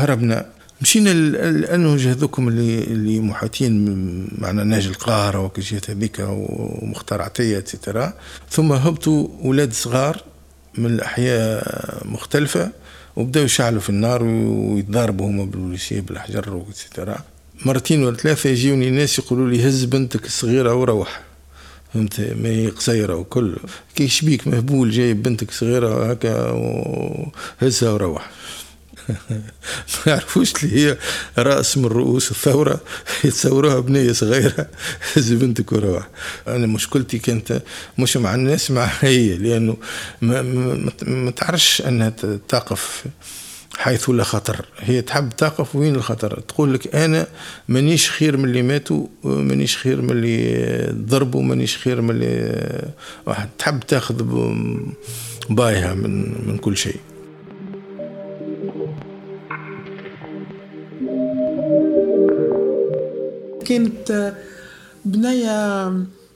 هربنا. 0.00 0.46
مشينا 0.80 1.10
لأنه 1.50 1.94
هذوكم 1.94 2.48
اللي 2.48 2.84
اللي 2.84 3.20
محاطين 3.20 3.74
معنا 4.38 4.64
نهج 4.64 4.86
القاهرة 4.86 5.38
وكجيات 5.44 5.90
هذيك 5.90 6.16
ومختار 6.28 7.22
عطية 7.22 7.58
اتسيتيرا 7.58 8.12
ثم 8.50 8.72
هبطوا 8.72 9.28
أولاد 9.44 9.72
صغار 9.72 10.22
من 10.78 10.86
الاحياء 10.86 11.62
مختلفة 12.04 12.72
وبداوا 13.16 13.44
يشعلوا 13.44 13.80
في 13.80 13.90
النار 13.90 14.22
ويتضاربوا 14.24 15.26
هما 15.26 15.44
بالبوليسيه 15.44 16.00
بالاحجار 16.00 16.54
واتسيتيرا 16.54 17.18
مرتين 17.66 18.04
ولا 18.04 18.16
ثلاثة 18.16 18.50
يجيوني 18.50 18.90
ناس 18.90 19.18
يقولوا 19.18 19.50
لي 19.50 19.68
هز 19.68 19.84
بنتك 19.84 20.26
الصغيرة 20.26 20.74
وروح. 20.74 21.20
فهمت؟ 21.94 22.20
ما 22.20 22.48
هي 22.48 22.68
قصيرة 22.68 23.16
وكل. 23.16 23.56
كي 23.94 24.08
شبيك 24.08 24.48
مهبول 24.48 24.90
جايب 24.90 25.22
بنتك 25.22 25.50
صغيرة 25.50 26.10
هكا 26.10 26.50
وهزها 26.50 27.90
وروح. 27.90 28.30
ما 29.96 30.12
يعرفوش 30.12 30.64
اللي 30.64 30.76
هي 30.76 30.96
رأس 31.38 31.78
من 31.78 31.84
رؤوس 31.86 32.30
الثورة 32.30 32.80
يتصوروها 33.24 33.80
بنيه 33.80 34.12
صغيرة 34.12 34.66
هز 35.16 35.32
بنتك 35.32 35.72
وروح 35.72 36.08
أنا 36.48 36.66
مشكلتي 36.66 37.18
كانت 37.18 37.62
مش 37.98 38.16
مع 38.16 38.34
الناس 38.34 38.70
مع 38.70 38.90
هي 39.00 39.36
لأنه 39.36 39.76
ما, 40.22 40.42
ما, 40.42 40.92
ما 41.02 41.30
تعرفش 41.30 41.82
أنها 41.82 42.08
تقف 42.48 43.04
حيث 43.80 44.10
لا 44.10 44.24
خطر. 44.24 44.66
هي 44.78 45.02
تحب 45.02 45.28
تقف 45.30 45.76
وين 45.76 45.94
الخطر؟ 45.94 46.40
تقول 46.40 46.74
لك 46.74 46.94
أنا 46.94 47.26
مانيش 47.68 48.10
خير 48.10 48.36
من 48.36 48.44
اللي 48.44 48.62
ماتوا 48.62 49.06
مانيش 49.24 49.76
خير 49.76 50.02
من 50.02 50.10
اللي 50.10 50.92
ضربوا 50.92 51.42
مانيش 51.42 51.76
خير 51.76 52.00
من 52.00 52.10
اللي 52.10 52.92
واحد. 53.26 53.48
تحب 53.58 53.80
تاخذ 53.80 54.22
بايها 55.50 55.94
من 55.94 56.22
من 56.48 56.58
كل 56.58 56.76
شيء. 56.76 56.96
كانت 63.70 64.34
بنية 65.04 65.88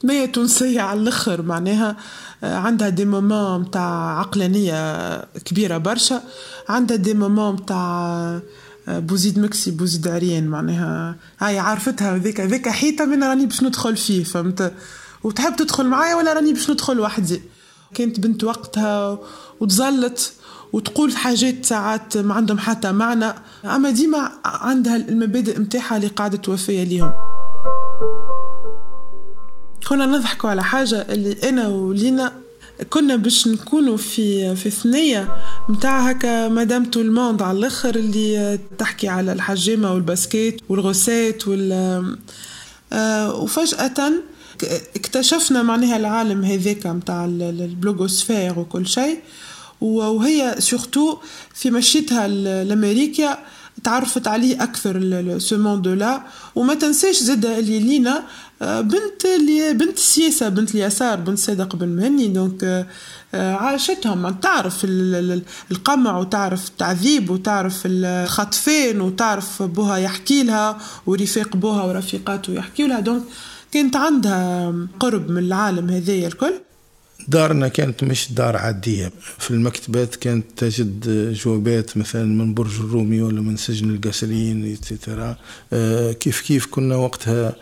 بنية 0.05 0.27
تونسية 0.27 0.81
على 0.81 1.01
الآخر. 1.01 1.43
معناها 1.43 1.97
عندها 2.43 2.89
des 2.89 3.05
moments 3.05 3.61
متاع 3.61 4.19
عقلانية 4.19 5.21
كبيرة 5.21 5.79
برشا. 5.79 6.23
عندها 6.69 6.97
des 6.97 7.15
moments 7.15 7.53
متاع 7.55 8.41
بوزيد 8.89 9.39
مكسي 9.39 9.71
بوزيد 9.71 10.09
عريان. 10.09 10.49
معناها 10.49 11.17
هاي 11.39 11.59
عارفتها 11.59 12.19
ذيك 12.19 12.41
ذيك 12.41 12.69
حيطة 12.69 13.05
من 13.05 13.25
راني 13.25 13.47
باش 13.47 13.63
ندخل 13.63 13.97
فيه 13.97 14.25
فهمت؟ 14.25 14.73
وتحب 15.23 15.57
تدخل 15.57 15.87
معايا 15.87 16.15
ولا 16.15 16.33
راني 16.33 16.53
باش 16.53 16.71
ندخل 16.71 17.01
وحدي؟ 17.01 17.43
كانت 17.95 18.21
بنت 18.21 18.45
وقتها 18.45 19.19
وتظلت. 19.61 20.33
وتقول 20.73 21.17
حاجات 21.17 21.67
ساعات 21.67 22.17
ما 22.17 22.35
عندهم 22.35 22.59
حتى 22.59 22.93
معنى. 22.93 23.35
أما 23.65 23.91
ديما 23.91 24.33
عندها 24.45 24.97
المبادئ 24.97 25.59
متاعها 25.61 25.97
اللي 25.97 26.07
قاعدة 26.09 26.37
توفيها 26.37 26.85
ليهم 26.85 27.13
كنا 29.89 30.07
نضحكوا 30.07 30.51
على 30.51 30.65
حاجة 30.65 31.07
اللي 31.09 31.49
أنا 31.49 31.69
ولينا 31.69 32.33
كنا 32.91 33.17
باش 33.17 33.49
نكونوا 33.49 33.97
في 33.97 34.57
في 34.57 34.71
ثنية 34.71 35.29
متاع 35.69 36.11
هكا 36.11 36.49
مدام 36.49 36.85
تو 36.85 37.01
الموند 37.01 37.43
على 37.43 37.59
الآخر 37.59 37.95
اللي 37.95 38.59
تحكي 38.79 39.09
على 39.09 39.33
الحجامة 39.33 39.93
والباسكيت 39.95 40.61
والغوسات 40.69 41.49
وال 41.49 41.73
آه 42.93 43.35
وفجأة 43.35 44.13
اكتشفنا 44.97 45.63
معناها 45.63 45.97
العالم 45.97 46.45
هذاك 46.45 46.87
متاع 46.87 47.25
ال 47.25 47.36
blogosphère 47.36 48.59
وكل 48.59 48.87
شيء. 48.87 49.19
وهي 49.81 50.55
surtout 50.59 51.19
في 51.55 51.71
مشيتها 51.71 52.29
لأمريكا 52.65 53.39
تعرفت 53.85 54.29
عليه 54.29 54.63
أكثر 54.63 55.39
ce 55.39 55.59
monde-là 55.59 56.23
وما 56.55 56.75
تنساش 56.75 57.17
زاد 57.17 57.47
اللي 57.47 57.79
لينا 57.79 58.23
آه، 58.63 58.81
بنت 58.81 59.25
اللي 59.25 59.73
بنت 59.73 59.99
السياسة 59.99 60.49
بنت 60.49 60.75
اليسار 60.75 61.21
بنت 61.21 61.39
صادق 61.39 61.77
بن 61.77 61.89
مهني. 61.89 62.29
donc 62.29 62.65
آه، 62.65 62.87
آه، 63.35 63.55
عاشتهم. 63.55 64.31
تعرف 64.31 64.87
القمع 65.71 66.19
وتعرف 66.19 66.69
التعذيب 66.69 67.31
وتعرف 67.31 67.83
الخطفين 67.87 69.01
وتعرف 69.01 69.63
بوها 69.63 69.97
يحكي 69.97 70.43
لها 70.43 70.79
ورفاق 71.07 71.57
بوها 71.57 71.83
ورفيقاته 71.83 72.53
يحكي 72.53 72.87
لها. 72.87 73.01
دونك 73.01 73.23
كانت 73.73 73.97
عندها 73.97 74.75
قرب 75.01 75.31
من 75.31 75.39
العالم 75.39 75.91
هذايا 75.91 76.29
الكل. 76.29 76.55
دارنا 77.29 77.69
كانت 77.69 78.05
مش 78.05 78.33
دار 78.33 78.57
عادية. 78.57 79.13
في 79.39 79.51
المكتبات 79.51 80.17
كانت 80.17 80.45
تجد 80.57 81.33
جوابات 81.33 81.97
مثلا 81.97 82.25
من 82.25 82.55
برج 82.55 82.81
الرومي 82.81 83.23
ولا 83.23 83.41
من 83.41 83.57
سجن 83.57 83.91
القاسريين 83.91 84.77
آه، 85.73 86.13
كيف 86.13 86.41
كيف 86.41 86.67
كنا 86.67 86.97
وقتها 86.97 87.57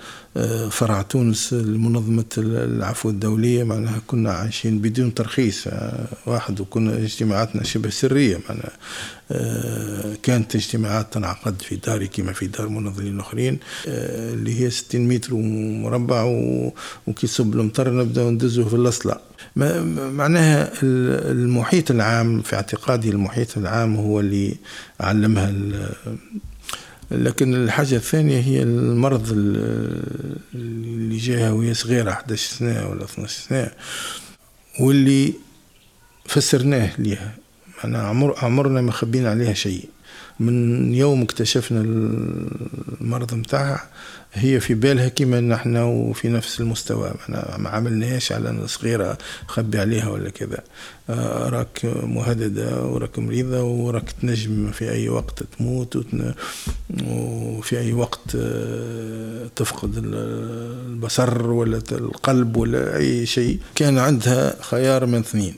فرع 0.71 1.03
تونس 1.03 1.53
لمنظمة 1.53 2.25
العفو 2.39 3.11
الدولية 3.11 3.65
معناها 3.65 4.01
كنا 4.07 4.33
عايشين 4.33 4.79
بدون 4.79 5.15
ترخيص 5.15 5.67
آه، 5.67 6.07
واحد 6.27 6.61
وكنا 6.61 6.97
اجتماعاتنا 6.97 7.65
شبه 7.65 7.91
سرية 7.91 8.41
معناها 8.49 8.73
كانت 10.23 10.55
اجتماعات 10.57 11.13
تنعقد 11.13 11.63
في 11.63 11.77
داري 11.77 12.07
كما 12.09 12.33
في 12.33 12.47
دار 12.47 12.69
منظمين 12.69 13.15
الاخرين 13.15 13.59
اللي 13.87 14.61
هي 14.61 14.71
60 14.71 15.09
متر 15.09 15.35
مربع 15.35 16.23
وكي 17.07 17.27
يصب 17.27 17.55
المطر 17.55 17.91
نبداو 17.91 18.31
ندزو 18.31 18.65
في 18.69 18.77
الأصلع. 18.77 19.21
معناها 19.57 20.73
المحيط 20.83 21.91
العام 21.91 22.43
في 22.43 22.57
اعتقادي 22.57 23.11
المحيط 23.11 23.59
العام 23.59 23.97
هو 23.97 24.21
اللي 24.21 24.55
علمها 25.01 25.53
لكن 27.13 27.55
الحاجة 27.55 27.97
الثانية 27.97 28.41
هي 28.41 28.63
المرض 28.63 29.33
اللي 30.55 31.17
جاها 31.17 31.51
وهي 31.53 31.75
صغيرة 31.75 32.11
11 32.11 32.57
سنة 32.57 32.89
ولا 32.89 33.05
12 33.05 33.49
سنة 33.49 33.71
واللي 34.81 35.35
فسرناه 36.27 36.91
ليها. 36.99 37.35
أنا 37.85 38.03
عمر 38.03 38.39
عمرنا 38.39 38.81
ما 38.81 38.93
خبينا 38.93 39.31
عليها 39.31 39.53
شيء. 39.53 39.89
من 40.41 40.95
يوم 40.95 41.23
اكتشفنا 41.23 41.81
المرض 41.81 43.35
متاعها 43.35 43.89
هي 44.35 44.61
في 44.61 44.75
بالها 44.75 45.09
كما 45.09 45.41
نحن 45.41 45.77
وفي 45.77 46.29
نفس 46.29 46.61
المستوى. 46.61 47.15
ما 47.59 47.69
عملناش 47.69 48.33
على 48.33 48.69
صغيرة 48.69 49.19
خبي 49.47 49.79
عليها 49.79 50.09
ولا 50.09 50.31
كذا. 50.31 50.59
آه، 51.11 51.49
راك 51.49 51.81
مهددة 51.85 52.85
وراك 52.85 53.19
مريضة 53.19 53.63
وراك 53.63 54.13
تنجم 54.23 54.71
في 54.71 54.91
أي 54.91 55.09
وقت 55.09 55.43
تموت 55.43 56.07
وفي 57.07 57.79
أي 57.79 57.93
وقت 57.93 58.37
آه، 58.37 59.51
تفقد 59.57 59.93
البصر 60.05 61.51
ولا 61.51 61.83
القلب 61.93 62.57
ولا 62.57 62.97
أي 62.97 63.27
شيء. 63.27 63.59
كان 63.75 63.99
عندها 63.99 64.63
خيار 64.63 65.07
من 65.07 65.19
اثنين 65.19 65.57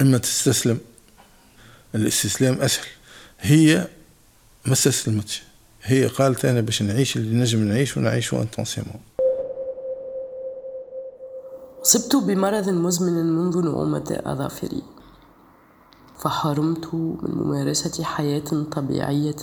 إما 0.00 0.18
تستسلم 0.18 0.78
الاستسلام 1.94 2.54
أسهل. 2.60 2.86
هي 3.40 3.86
ما 4.68 4.74
استسلمتش 4.74 5.42
هي 5.82 6.06
قالت 6.06 6.44
أنا 6.44 6.60
باش 6.60 6.82
نعيش 6.82 7.16
اللي 7.16 7.36
نجم 7.36 7.58
نعيش 7.58 7.96
ونعيشه 7.96 8.42
انتونسيمون 8.42 9.00
صبت 11.82 12.16
بمرض 12.16 12.68
مزمن 12.68 13.36
منذ 13.36 13.64
نعومة 13.64 14.20
أظافري. 14.26 14.82
فحرمت 16.18 16.94
من 16.94 17.34
ممارسة 17.34 18.04
حياة 18.04 18.64
طبيعية. 18.72 19.36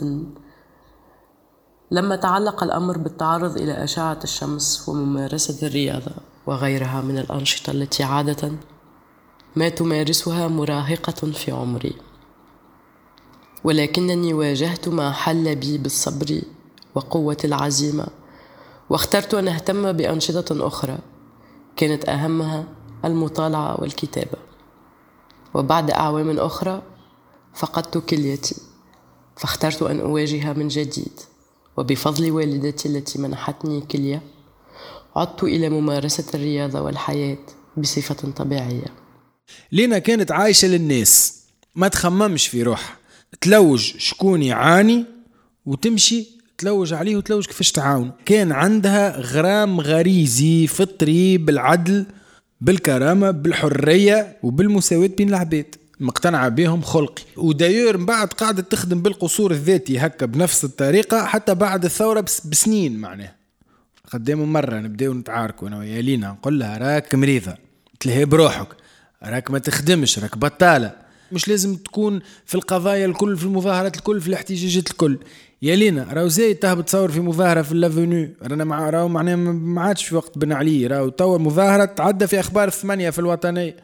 لما 1.92 2.16
تعلق 2.16 2.64
الأمر 2.64 2.98
بالتعرض 2.98 3.58
إلى 3.58 3.84
أشعة 3.84 4.20
الشمس 4.24 4.90
وممارسة 4.90 5.68
الرياضة 5.68 6.12
وغيرها 6.48 7.02
من 7.02 7.18
الأنشطة 7.18 7.72
التي 7.72 8.04
عادة 8.04 8.52
ما 9.56 9.70
تمارسها 9.70 10.48
مراهقة 10.48 11.32
في 11.32 11.52
عمري. 11.52 11.96
ولكنني 13.66 14.34
واجهت 14.34 14.88
ما 14.88 15.12
حل 15.12 15.56
بي 15.56 15.78
بالصبر 15.78 16.42
وقوة 16.96 17.38
العزيمة 17.44 18.08
واخترت 18.90 19.34
أن 19.34 19.48
أهتم 19.48 19.92
بأنشطة 19.92 20.68
أخرى 20.68 20.98
كانت 21.76 22.10
أهمها 22.10 22.66
المطالعة 23.06 23.82
والكتابة. 23.82 24.38
وبعد 25.54 25.92
أعوام 25.92 26.40
أخرى 26.40 26.82
فقدت 27.56 27.98
كليتي 27.98 28.56
فاخترت 29.38 29.82
أن 29.82 30.00
أواجه 30.00 30.54
من 30.54 30.68
جديد. 30.68 31.20
وبفضل 31.78 32.32
والدتي 32.32 32.90
التي 32.90 33.20
منحتني 33.20 33.82
كلية 33.82 34.22
عدت 35.16 35.44
إلى 35.44 35.70
ممارسة 35.70 36.26
الرياضة 36.34 36.82
والحياة 36.82 37.38
بصفة 37.78 38.32
طبيعية. 38.32 38.94
لينا 39.72 40.00
كانت 40.00 40.32
عايشة 40.32 40.68
للناس 40.68 41.42
ما 41.76 41.88
تخممش 41.88 42.48
في 42.48 42.64
روحها. 42.64 43.05
تلوج 43.42 43.80
شكون 43.98 44.44
يعاني 44.44 45.06
وتمشي 45.66 46.28
تلوج 46.58 46.94
عليه 46.94 47.16
وتلوج 47.16 47.46
كيفاش 47.46 47.72
تعاون. 47.72 48.12
كان 48.26 48.52
عندها 48.52 49.20
غرام 49.20 49.82
غريزي 49.82 50.68
فطري 50.68 51.38
بالعدل 51.38 52.06
بالكرامة 52.62 53.32
بالحرية 53.32 54.38
وبالمساواة 54.44 55.08
بين 55.08 55.30
العباد. 55.30 55.76
مقتنعة 56.00 56.50
بهم 56.50 56.82
خلقي. 56.82 57.24
ودايور 57.38 57.98
من 57.98 58.06
بعد 58.06 58.28
قاعدة 58.28 58.62
تخدم 58.62 59.02
بالقصور 59.02 59.52
الذاتي 59.52 60.00
هكا 60.00 60.26
بنفس 60.26 60.64
الطريقة 60.64 61.26
حتى 61.26 61.56
بعد 61.56 61.86
الثورة 61.86 62.22
بسنين 62.22 62.98
معناها. 62.98 63.36
قدام 64.14 64.54
مرة 64.54 64.80
نبداو 64.80 65.14
نتعاركوا 65.14 65.68
أنا 65.68 65.78
ويا 65.80 66.02
لينا 66.02 66.28
نقول 66.28 66.60
لها 66.60 66.78
راك 66.78 67.16
مريضة 67.16 67.56
تلهي 68.00 68.26
بروحك. 68.26 68.68
راك 69.24 69.52
ما 69.52 69.60
تخدمش 69.60 70.20
راك 70.20 70.38
بطالة. 70.38 71.05
مش 71.36 71.48
لازم 71.48 71.76
تكون 71.76 72.20
في 72.46 72.56
القضايا 72.56 73.06
الكل 73.06 73.38
في 73.38 73.44
المظاهرات 73.44 73.96
الكل 73.98 74.22
في 74.22 74.28
الاحتجاجات 74.28 74.88
الكل. 74.92 75.18
يا 75.62 75.76
لينا 75.76 76.08
راهو 76.14 76.28
زايد 76.28 76.56
تهبط 76.56 76.84
تصور 76.84 77.12
في 77.12 77.20
مظاهرة 77.20 77.62
في 77.62 77.74
لافونيو 77.74 78.30
رانا 78.44 78.64
مع 78.64 78.90
راهو 78.90 79.08
معناها 79.08 79.36
ما 79.36 79.82
عادش 79.82 80.06
في 80.06 80.16
وقت 80.16 80.38
بن 80.38 80.52
علي. 80.52 80.88
راهو 80.88 81.10
توا 81.10 81.38
مظاهرة 81.38 81.86
تعدى 81.86 82.28
في 82.28 82.40
أخبار 82.40 82.68
الثمانية 82.68 83.10
في 83.10 83.20
الوطنية. 83.20 83.76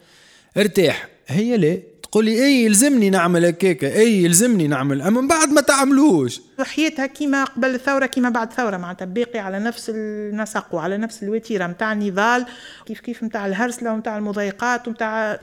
ارتاح. 0.58 1.08
هي 1.28 1.58
ليه 1.58 1.84
تقول 2.04 2.26
لي 2.26 2.46
إي 2.46 2.66
يلزمني 2.66 3.10
نعمل 3.10 3.46
هكاك 3.46 3.84
إي 3.84 4.24
يلزمني 4.24 4.68
نعمل. 4.68 5.02
أما 5.02 5.22
من 5.22 5.28
بعد 5.28 5.50
ما 5.50 5.62
تعملوش. 5.62 6.42
حياتها 6.60 7.06
كيما 7.06 7.44
قبل 7.44 7.76
الثورة 7.76 8.06
كيما 8.06 8.30
بعد 8.30 8.50
الثوره 8.50 8.78
معناتها 8.78 9.06
باقي 9.06 9.40
على 9.40 9.60
نفس 9.60 9.90
النسق 9.90 10.76
وعلى 10.76 10.98
نفس 10.98 11.24
الوتيرة 11.24 11.68
نتاع 11.68 11.94
النضال. 11.94 12.46
كيف 12.86 13.00
كيف 13.00 13.24
نتاع 13.24 13.48
الهرسلة 13.48 13.94
ونتاع 13.94 14.18
المضايقات 14.18 14.88
ونتاع 14.88 15.40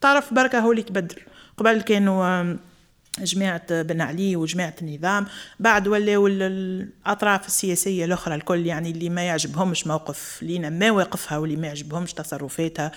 تعرف 0.00 0.34
بركة 0.34 0.58
هو 0.58 0.72
اللي 0.72 0.82
تبدل 0.82 1.16
قبل 1.56 1.82
كانوا 1.82 2.56
جماعة 3.18 3.82
بن 3.82 4.00
علي 4.00 4.36
وجماعة 4.36 4.74
النظام. 4.82 5.26
بعد 5.60 5.88
ولاو 5.88 6.26
الأطراف 6.26 7.46
السياسية 7.46 8.04
الأخرى 8.04 8.34
الكل 8.34 8.66
يعني 8.66 8.90
اللي 8.90 9.08
ما 9.08 9.22
يعجبهمش 9.22 9.86
موقف 9.86 10.38
لينا 10.42 10.70
ما 10.70 10.90
واقفها 10.90 11.38
واللي 11.38 11.56
ما 11.56 11.66
يعجبهمش 11.66 12.12
تصرفاتها. 12.12 12.92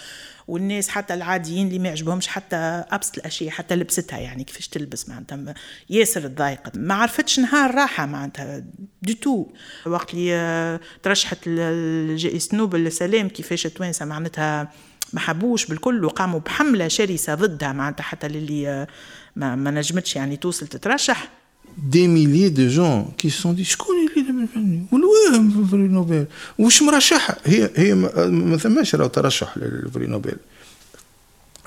والناس 0.47 0.89
حتى 0.89 1.13
العاديين 1.13 1.67
اللي 1.67 1.79
ما 1.79 1.87
يعجبهمش 1.87 2.27
حتى 2.27 2.55
أبسط 2.91 3.17
الأشياء 3.17 3.49
حتى 3.49 3.75
لبستها 3.75 4.19
يعني 4.19 4.43
كيفاش 4.43 4.67
تلبس 4.67 5.09
معناتها 5.09 5.53
ياسر 5.89 6.21
تضايقت 6.21 6.77
ما 6.77 6.93
عرفتش 6.93 7.39
نهار 7.39 7.75
راحة 7.75 8.05
معناتها 8.05 8.63
دي 9.01 9.13
تو 9.13 9.45
وقت 9.85 10.13
اللي 10.13 10.79
ترشحت 11.03 11.37
الجائزة 11.47 12.57
نوبل 12.57 12.79
للسلام 12.79 13.29
كيفاش 13.29 13.63
توانسة 13.63 14.05
معناتها 14.05 14.71
ما 15.13 15.19
حبوش 15.19 15.65
بالكل 15.65 16.05
وقاموا 16.05 16.39
بحملة 16.39 16.87
شرسة 16.87 17.35
ضدها 17.35 17.73
معناتها 17.73 18.03
حتى 18.03 18.27
للي 18.27 18.87
ما, 19.35 19.55
ما 19.55 19.71
نجمتش 19.71 20.15
يعني 20.15 20.37
توصل 20.37 20.67
تترشح. 20.67 21.29
دي 21.77 22.07
ميلي 22.07 22.49
دو 22.49 22.67
جون 22.67 23.11
كي 23.17 23.29
سون 23.29 23.55
دي 23.55 23.63
شكون 23.63 23.95
اللي 24.17 24.47
والواه 24.91 25.65
فري 25.67 25.87
نوبل 25.87 26.25
وش 26.59 26.81
مرشحه 26.81 27.37
هي 27.45 27.69
هي 27.75 27.95
ما 27.95 28.57
ثماش 28.57 28.95
راه 28.95 29.07
ترشح 29.07 29.57
للفري 29.57 30.07
نوبل 30.07 30.35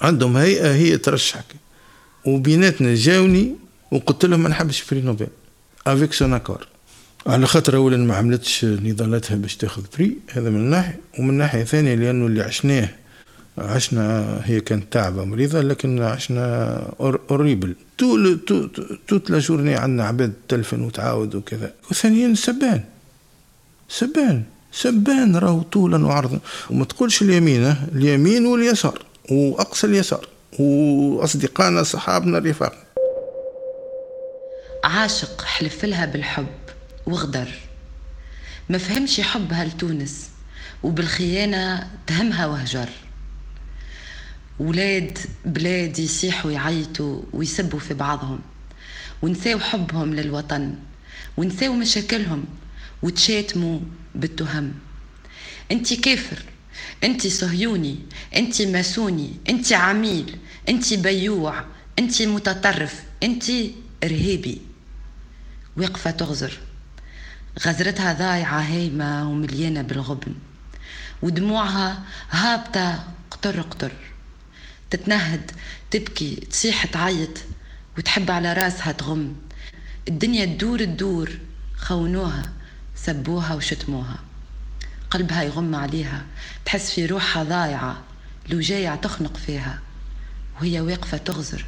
عندهم 0.00 0.36
هيئة 0.36 0.74
هي 0.74 0.98
ترشحك. 0.98 1.44
وبيناتنا 2.26 2.94
جاوني 2.94 3.56
وقلت 3.92 4.24
لهم 4.24 4.40
ما 4.40 4.48
نحبش 4.48 4.80
prix 4.80 5.00
Nobel. 5.00 5.26
avec 5.86 6.12
son 6.12 6.32
accord 6.32 6.66
على 7.26 7.46
خاطر 7.46 7.76
اولا 7.76 7.96
ما 7.96 8.16
عملتش 8.16 8.64
نضالاتها 8.64 9.36
باش 9.36 9.56
تاخذ 9.56 9.82
prix 9.92 10.16
هذا 10.30 10.50
من 10.50 10.70
ناحية 10.70 11.00
ومن 11.18 11.34
ناحية 11.34 11.64
ثانية 11.64 11.94
لأنه 11.94 12.26
اللي 12.26 12.42
عشناه 12.42 12.88
عشنا 13.58 14.40
هي 14.44 14.60
كانت 14.60 14.92
تعبة 14.92 15.24
مريضة 15.24 15.60
لكن 15.60 16.02
عشنا 16.02 16.76
horrible. 17.30 17.74
tout 17.98 18.34
toute 19.08 19.30
la 19.30 19.38
journée 19.38 19.74
عندنا 19.74 20.04
عباد 20.04 20.32
تلفن 20.48 20.82
وتعاود 20.82 21.34
وكذا. 21.34 21.72
وثانيا 21.90 22.34
سبان. 22.34 22.84
سبان. 23.88 24.42
سبان 24.72 25.36
راهو 25.36 25.62
طولا 25.62 26.06
وعرضا. 26.06 26.38
وما 26.70 26.84
تقولش 26.84 27.22
اليمين 27.22 27.74
اليمين 27.94 28.46
واليسار. 28.46 29.02
وأقصى 29.30 29.86
اليسار. 29.86 30.28
وأصدقائنا 30.58 31.82
صحابنا 31.82 32.38
رفاق 32.38 32.74
عاشق 34.84 35.42
حلف 35.42 35.84
لها 35.84 36.06
بالحب 36.06 36.46
وغدر 37.06 37.48
ما 38.68 38.78
فهمش 38.78 39.20
حبها 39.20 39.64
لتونس 39.64 40.30
وبالخيانة 40.82 41.90
تهمها 42.06 42.46
وهجر. 42.46 42.88
ولاد 44.60 45.18
بلاد 45.44 45.98
يصيحوا 45.98 46.50
يعيطوا 46.50 47.22
ويسبوا 47.32 47.78
في 47.78 47.94
بعضهم. 47.94 48.40
ونساو 49.22 49.58
حبهم 49.58 50.14
للوطن. 50.14 50.74
ونساو 51.36 51.72
مشاكلهم 51.72 52.44
وتشاتموا 53.02 53.80
بالتهم. 54.14 54.74
انت 55.70 55.94
كافر 55.94 56.42
انت 57.04 57.26
صهيوني 57.26 57.98
انت 58.36 58.62
ماسوني 58.62 59.36
انت 59.48 59.72
عميل 59.72 60.36
انت 60.68 60.94
بيوع 60.94 61.64
انت 61.98 62.22
متطرف 62.22 63.02
انت 63.22 63.44
ارهابي. 64.04 64.60
واقفة 65.76 66.10
تغزر. 66.10 66.58
غزرتها 67.66 68.12
ضايعة 68.12 68.60
هايمة 68.60 69.30
ومليانة 69.30 69.82
بالغبن. 69.82 70.34
ودموعها 71.22 72.02
هابطة 72.30 73.04
قطر 73.30 73.60
قطر. 73.60 73.92
تتنهد 74.90 75.50
تبكي 75.90 76.36
تصيح 76.36 76.86
تعيط 76.86 77.38
وتحب 77.98 78.30
على 78.30 78.52
راسها 78.52 78.92
تغم. 78.92 79.36
الدنيا 80.08 80.44
تدور 80.44 80.84
تدور 80.84 81.30
خونوها 81.76 82.52
سبوها 82.94 83.54
وشتموها. 83.54 84.18
قلبها 85.10 85.42
يغم 85.42 85.74
عليها 85.74 86.26
تحس 86.64 86.90
في 86.90 87.06
روحها 87.06 87.42
ضايعة 87.42 88.02
لو 88.48 88.60
جايع 88.60 88.96
تخنق 88.96 89.36
فيها. 89.36 89.78
وهي 90.60 90.80
واقفة 90.80 91.16
تغزر 91.16 91.64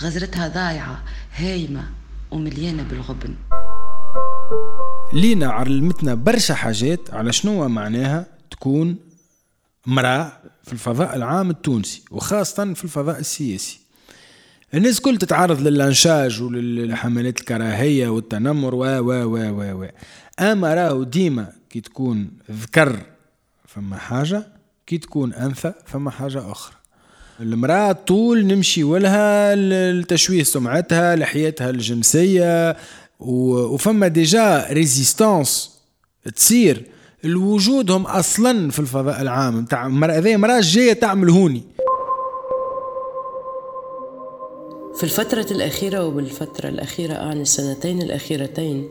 غزرتها 0.00 0.48
ضايعة 0.48 1.02
هايمة 1.36 1.90
ومليانة 2.30 2.82
بالغبن. 2.82 3.34
لينا 5.12 5.46
علمتنا 5.46 6.14
برشا 6.14 6.54
حاجات 6.54 7.14
على 7.14 7.32
شنو 7.32 7.68
معناها 7.68 8.26
تكون 8.50 8.96
مرأة 9.86 10.32
في 10.68 10.74
الفضاء 10.74 11.16
العام 11.16 11.50
التونسي 11.50 12.02
وخاصة 12.10 12.74
في 12.74 12.84
الفضاء 12.84 13.18
السياسي. 13.18 13.80
الناس 14.74 15.00
كل 15.00 15.16
تتعرض 15.18 15.60
لل 15.60 15.76
lynchage 15.76 16.42
وللحملات 16.42 17.40
الكراهية 17.40 18.08
والتنمر 18.08 18.74
و 18.74 18.84
و 18.84 19.12
و 19.24 19.36
و 19.36 19.82
و. 19.82 19.88
أما 20.40 20.74
راهو 20.74 21.02
ديما 21.02 21.52
كي 21.70 21.80
تكون 21.80 22.30
ذكر 22.50 22.98
فما 23.66 23.96
حاجة 23.96 24.46
كي 24.86 24.98
تكون 24.98 25.32
أنثى 25.32 25.72
فما 25.86 26.10
حاجة 26.10 26.52
أخرى. 26.52 26.74
المرأة 27.40 27.92
طول 27.92 28.46
نمشي 28.46 28.84
ولها 28.84 29.54
لتشويه 29.92 30.42
سمعتها 30.42 31.16
لحياتها 31.16 31.70
الجنسية 31.70 32.76
وفما 33.20 34.08
déjà 34.08 34.66
résistance 34.70 35.78
تصير. 36.36 36.82
الوجودهم 37.24 38.06
أصلا 38.06 38.70
في 38.70 38.78
الفضاء 38.78 39.22
العام. 39.22 39.60
نتاع 39.60 39.86
المرأة 39.86 40.36
مرأة 40.36 40.60
جاية 40.60 40.92
تعمل 40.92 41.30
هوني. 41.30 41.62
في 44.96 45.04
الفترة 45.04 45.46
الأخيرة 45.50 46.06
وبالفترة 46.06 46.68
الأخيرة 46.68 47.14
أعني 47.14 47.42
السنتين 47.42 48.02
الأخيرتين 48.02 48.88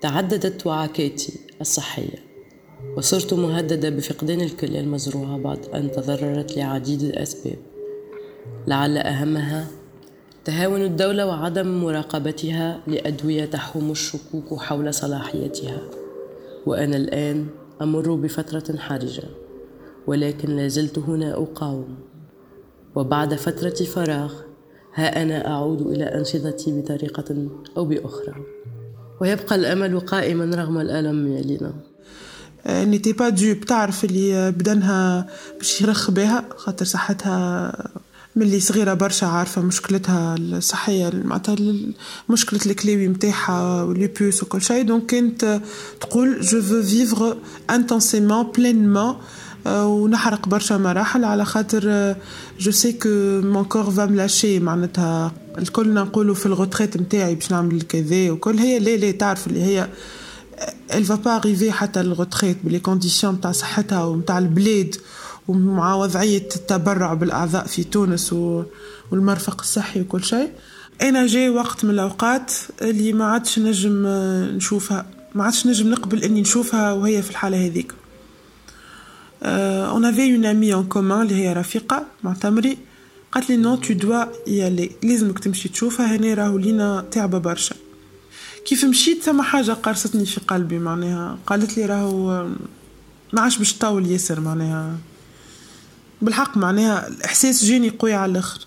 تعددت 0.00 0.66
وعكاتي 0.66 1.32
الصحية 1.60 2.28
وصرت 2.96 3.34
مهددة 3.34 3.88
بفقدان 3.88 4.40
الكلية 4.40 4.80
المزروعة 4.80 5.38
بعد 5.38 5.66
أن 5.74 5.90
تضررت 5.90 6.56
لعديد 6.56 7.02
الأسباب 7.02 7.58
لعل 8.66 8.98
أهمها 8.98 9.66
تهاون 10.44 10.82
الدولة 10.82 11.26
وعدم 11.26 11.84
مراقبتها 11.84 12.80
لأدوية 12.86 13.44
تحوم 13.44 13.90
الشكوك 13.90 14.60
حول 14.60 14.94
صلاحيتها. 14.94 15.80
وأنا 16.68 16.96
الآن 16.96 17.46
أمر 17.82 18.14
بفترة 18.14 18.76
حرجة 18.76 19.22
ولكن 20.06 20.56
لازلت 20.56 20.98
هنا 20.98 21.34
أقاوم. 21.34 21.94
وبعد 22.94 23.34
فترة 23.34 23.84
فراغ 23.84 24.32
ها 24.94 25.22
أنا 25.22 25.48
أعود 25.48 25.80
إلى 25.80 26.04
أنشطتي 26.04 26.80
بطريقة 26.80 27.48
أو 27.76 27.84
بأخرى. 27.84 28.34
ويبقى 29.20 29.54
الأمل 29.54 30.00
قائما 30.00 30.56
رغم 30.56 30.78
الألم 30.78 31.32
يا 31.32 31.40
لينا 31.40 31.72
n'était 32.66 33.12
pas 33.12 33.28
dupe 33.28 33.54
تعرف 33.54 34.04
اللي 34.04 34.50
بدنها 34.50 35.26
باش 35.58 35.82
يرخ 35.82 36.10
بها 36.10 36.44
خاطر 36.56 36.84
صحتها 36.84 37.72
ملي 38.38 38.60
صغيرة 38.60 38.94
برشا 38.94 39.26
عارفة 39.26 39.62
مشكلتها 39.62 40.34
الصحية 40.38 41.10
معناتها 41.24 41.56
مشكلة 42.28 42.60
الكليوي 42.66 43.08
نتاعها 43.08 43.82
و 43.82 43.92
lupus 43.92 44.42
وكل 44.42 44.62
شيء. 44.62 44.82
donc 44.82 45.06
كانت 45.06 45.60
تقول 46.00 46.40
je 46.40 46.62
veux 46.62 46.82
vivre 46.82 47.34
intensément 47.70 48.42
pleinement 48.42 49.16
ونحرق 49.66 50.48
برشا 50.48 50.74
مراحل 50.74 51.24
على 51.24 51.44
خاطر 51.44 52.14
je 52.60 52.70
sais 52.70 52.92
que 52.92 53.08
mon 53.44 53.64
corps 53.64 53.90
va 53.90 54.06
me 54.06 54.19
lâcher 54.19 54.60
معناتها 54.60 55.32
الكل 55.58 55.94
نقولوا 55.94 56.34
في 56.34 56.46
ال 56.46 56.52
retraite 56.52 56.96
نتاعي 56.96 57.34
باش 57.34 57.50
نعمل 57.50 57.82
كذا 57.82 58.30
وكل. 58.30 58.58
هي 58.58 58.78
لا 58.78 58.96
لا 58.96 59.10
تعرف 59.10 59.46
اللي 59.46 59.62
هي 59.62 59.88
elle 60.90 61.06
va 61.06 61.16
pas 61.24 61.42
arriver 61.42 61.70
حتى 61.70 62.00
ال 62.00 62.06
retraite 62.06 62.56
ب 62.64 62.67
les 62.67 62.78
conditions 62.78 63.34
نتاع 63.34 63.52
صحتها 63.52 64.04
ونتاع 64.04 64.38
البلاد. 64.38 64.96
ومع 65.48 65.94
وضعية 65.94 66.48
التبرع 66.56 67.14
بالأعضاء 67.14 67.66
في 67.66 67.84
تونس 67.84 68.32
والمرفق 69.12 69.60
الصحي 69.60 70.00
وكل 70.00 70.24
شيء. 70.24 70.50
أنا 71.02 71.26
جاي 71.26 71.48
وقت 71.48 71.84
من 71.84 71.90
الأوقات 71.90 72.52
اللي 72.82 73.12
ما 73.12 73.24
عادش 73.24 73.58
نجم 73.58 74.06
نشوفها. 74.56 75.06
ما 75.34 75.44
عادش 75.44 75.66
نجم 75.66 75.90
نقبل 75.90 76.24
إني 76.24 76.40
نشوفها 76.40 76.92
وهي 76.92 77.22
في 77.22 77.30
الحالة 77.30 77.66
هذيك. 77.66 77.94
on 79.42 80.04
avait 80.04 80.34
une 80.34 80.44
amie 80.44 80.74
en 80.74 80.84
commun 80.84 81.22
اللي 81.22 81.34
هي 81.34 81.52
رفيقة 81.52 82.06
مع 82.24 82.32
تمري 82.34 82.78
قالت 83.32 83.50
لي 83.50 83.56
non 83.56 83.76
tu 83.76 83.94
dois 83.94 84.24
y 84.46 84.53
aller 84.53 84.90
لازمك 85.02 85.38
تمشي 85.38 85.68
تشوفها. 85.68 86.16
هنا 86.16 86.34
راهو 86.34 86.58
لينا 86.58 87.04
تعبة 87.10 87.38
برشا. 87.38 87.74
كيف 88.66 88.84
مشيت؟ 88.84 89.22
ثم 89.22 89.42
حاجة 89.42 89.72
قرصتني 89.72 90.26
في 90.26 90.40
قلبي 90.40 90.78
معناها. 90.78 91.38
قالت 91.46 91.78
لي 91.78 91.86
راهو 91.86 92.46
ما 93.32 93.40
عادش 93.40 93.58
باش 93.58 93.72
تطول 93.72 94.06
ياسر 94.06 94.40
معناها. 94.40 94.94
بالحق 96.22 96.56
معناها 96.56 97.08
الإحساس 97.08 97.64
جاني 97.64 97.90
قوي 97.90 98.14
على 98.14 98.32
الآخر. 98.32 98.60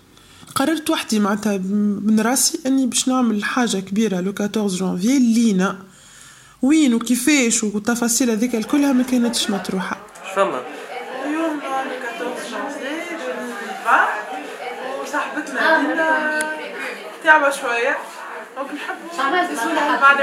قررت 0.54 0.90
وحدي 0.90 1.20
معناتها 1.20 1.56
من 2.06 2.20
راسي 2.20 2.60
إني 2.66 2.86
باش 2.86 3.08
نعمل 3.08 3.44
حاجة 3.44 3.76
كبيرة 3.76 4.20
le 4.20 4.34
14 4.40 4.96
جانفي 4.96 5.18
لينا. 5.18 5.78
وين 6.62 6.94
وكيفاش 6.94 7.64
والتفاصيل 7.64 8.30
هذيك 8.30 8.54
الكلها 8.54 8.92
ما 8.92 9.02
كانتش 9.02 9.50
مطروحة. 9.50 9.96
فما؟ 10.34 10.62
اليوم 11.24 11.60
le 11.64 11.74
14 11.74 12.50
جانفي 12.50 13.16
وصاحبتنا 15.02 15.82
لينا 15.82 16.38
تعبة 17.24 17.50
شوية. 17.50 17.96
donc 18.56 18.70
نحب 18.74 18.96
بعد 20.00 20.20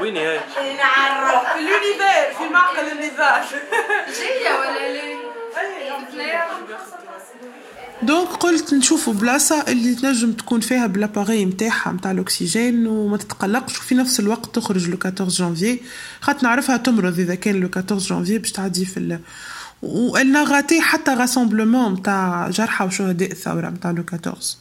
وين 0.00 0.16
هي؟ 0.16 0.40
نعرف. 0.76 1.52
في 1.52 1.58
ال 1.58 1.68
univers 1.68 2.38
في 2.38 2.48
معقل 2.52 2.86
النضال 2.92 3.42
جاية 4.18 4.58
ولا 4.58 4.92
ليه؟ 4.92 5.21
donc 8.02 8.28
قلت 8.28 8.74
نشوفوا 8.74 9.12
بلاصة 9.12 9.64
اللي 9.68 9.94
تنجم 9.94 10.32
تكون 10.32 10.60
فيها 10.60 10.86
ب 10.86 10.91
l'appareil 10.91 11.44
نتاعها 11.44 11.92
نتاع 11.92 12.10
الأكسجين 12.10 12.86
وما 12.86 13.16
تتقلقش 13.16 13.78
وفي 13.78 13.94
نفس 13.94 14.20
الوقت 14.20 14.54
تخرج 14.54 14.88
le 14.88 14.98
14 15.04 15.28
جانفي. 15.28 15.80
خاطر 16.20 16.44
نعرفها 16.44 16.76
تمرض 16.76 17.18
إذا 17.18 17.34
كان 17.34 17.60
le 17.60 17.68
14 17.76 18.14
جانفي 18.14 18.38
باش 18.38 18.52
تعدي 18.52 18.84
في 18.84 18.96
ال 18.96 19.20
و 19.82 19.90
elle 19.90 20.21
n'a 20.21 20.44
raté 20.44 20.80
حتى 20.80 21.10
rassemblement 21.10 21.92
نتاع 21.92 22.50
جرحى 22.50 22.84
وشهداء 22.84 23.30
الثورة 23.30 23.68
نتاع 23.70 23.90
le 23.90 24.04
14 24.12 24.56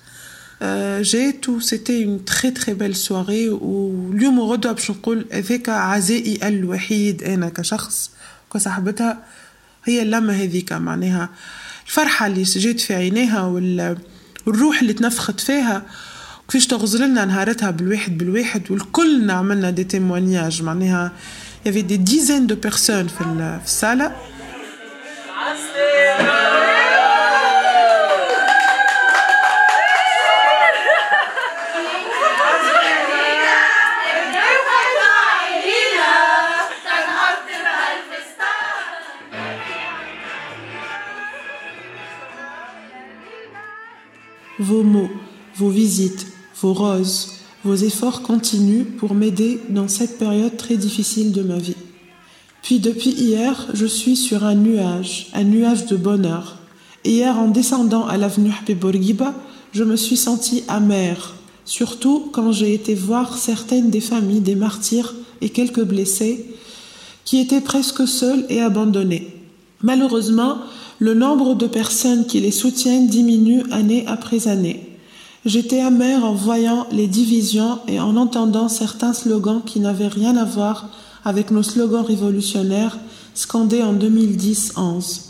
جيت 1.01 1.49
و 1.49 1.59
c'était 1.59 2.05
une 2.05 2.25
très 2.25 2.51
très 2.51 2.73
belle 2.73 2.95
soirée 2.95 3.49
واليوم 3.49 4.39
وغدوة 4.39 4.71
باش 4.71 4.91
نقول 4.91 5.25
هذاك 5.31 5.69
عزائي 5.69 6.47
الوحيد 6.47 7.23
أنا 7.23 7.49
كشخص 7.49 8.11
كصاحبتها. 8.53 9.23
هي 9.85 10.01
اللمة 10.01 10.33
هذيك 10.33 10.73
معناها 10.73 11.29
الفرحة 11.87 12.27
اللي 12.27 12.43
جات 12.43 12.79
في 12.79 12.93
عينيها 12.93 13.41
والروح 14.45 14.79
اللي 14.81 14.93
تنفخت 14.93 15.39
فيها 15.39 15.83
كيفاش 16.47 16.67
تغزر 16.67 17.05
لنا 17.05 17.25
نهارتها 17.25 17.71
بالواحد 17.71 18.17
بالواحد؟ 18.17 18.71
والكلنا 18.71 19.33
عملنا 19.33 19.69
des 19.69 19.83
témoignages 19.83 20.63
معناها 20.63 21.11
y 21.65 21.68
avait 21.68 21.81
des 21.81 21.97
dizaines 21.97 22.47
de 22.47 22.55
personnes 22.55 23.07
في 23.07 23.21
الصالة. 23.65 24.15
Vos 46.61 46.73
roses, 46.73 47.33
vos 47.63 47.75
efforts 47.75 48.21
continuent 48.21 48.85
pour 48.97 49.13
m'aider 49.13 49.59
dans 49.69 49.87
cette 49.87 50.17
période 50.17 50.57
très 50.57 50.77
difficile 50.77 51.31
de 51.31 51.41
ma 51.41 51.57
vie. 51.57 51.75
Puis 52.61 52.79
depuis 52.79 53.11
hier, 53.11 53.67
je 53.73 53.85
suis 53.85 54.15
sur 54.15 54.43
un 54.45 54.55
nuage, 54.55 55.27
un 55.33 55.43
nuage 55.43 55.87
de 55.87 55.95
bonheur. 55.95 56.57
Hier, 57.03 57.37
en 57.37 57.47
descendant 57.47 58.05
à 58.05 58.17
l'avenue 58.17 58.51
Bourguiba, 58.79 59.33
je 59.73 59.83
me 59.83 59.95
suis 59.95 60.17
sentie 60.17 60.63
amère, 60.67 61.35
surtout 61.65 62.29
quand 62.31 62.51
j'ai 62.51 62.73
été 62.73 62.93
voir 62.93 63.37
certaines 63.37 63.89
des 63.89 64.01
familles 64.01 64.41
des 64.41 64.55
martyrs 64.55 65.15
et 65.41 65.49
quelques 65.49 65.83
blessés 65.83 66.45
qui 67.25 67.39
était 67.39 67.61
presque 67.61 68.07
seul 68.07 68.45
et 68.49 68.61
abandonné. 68.61 69.27
Malheureusement, 69.81 70.57
le 70.99 71.15
nombre 71.15 71.55
de 71.55 71.65
personnes 71.65 72.27
qui 72.27 72.39
les 72.39 72.51
soutiennent 72.51 73.07
diminue 73.07 73.63
année 73.71 74.05
après 74.07 74.47
année. 74.47 74.90
J'étais 75.43 75.79
amère 75.79 76.23
en 76.23 76.35
voyant 76.35 76.85
les 76.91 77.07
divisions 77.07 77.79
et 77.87 77.99
en 77.99 78.15
entendant 78.15 78.69
certains 78.69 79.13
slogans 79.13 79.63
qui 79.65 79.79
n'avaient 79.79 80.07
rien 80.07 80.37
à 80.37 80.45
voir 80.45 80.89
avec 81.25 81.49
nos 81.49 81.63
slogans 81.63 82.05
révolutionnaires 82.05 82.99
scandés 83.33 83.81
en 83.81 83.95
2010-11. 83.95 85.21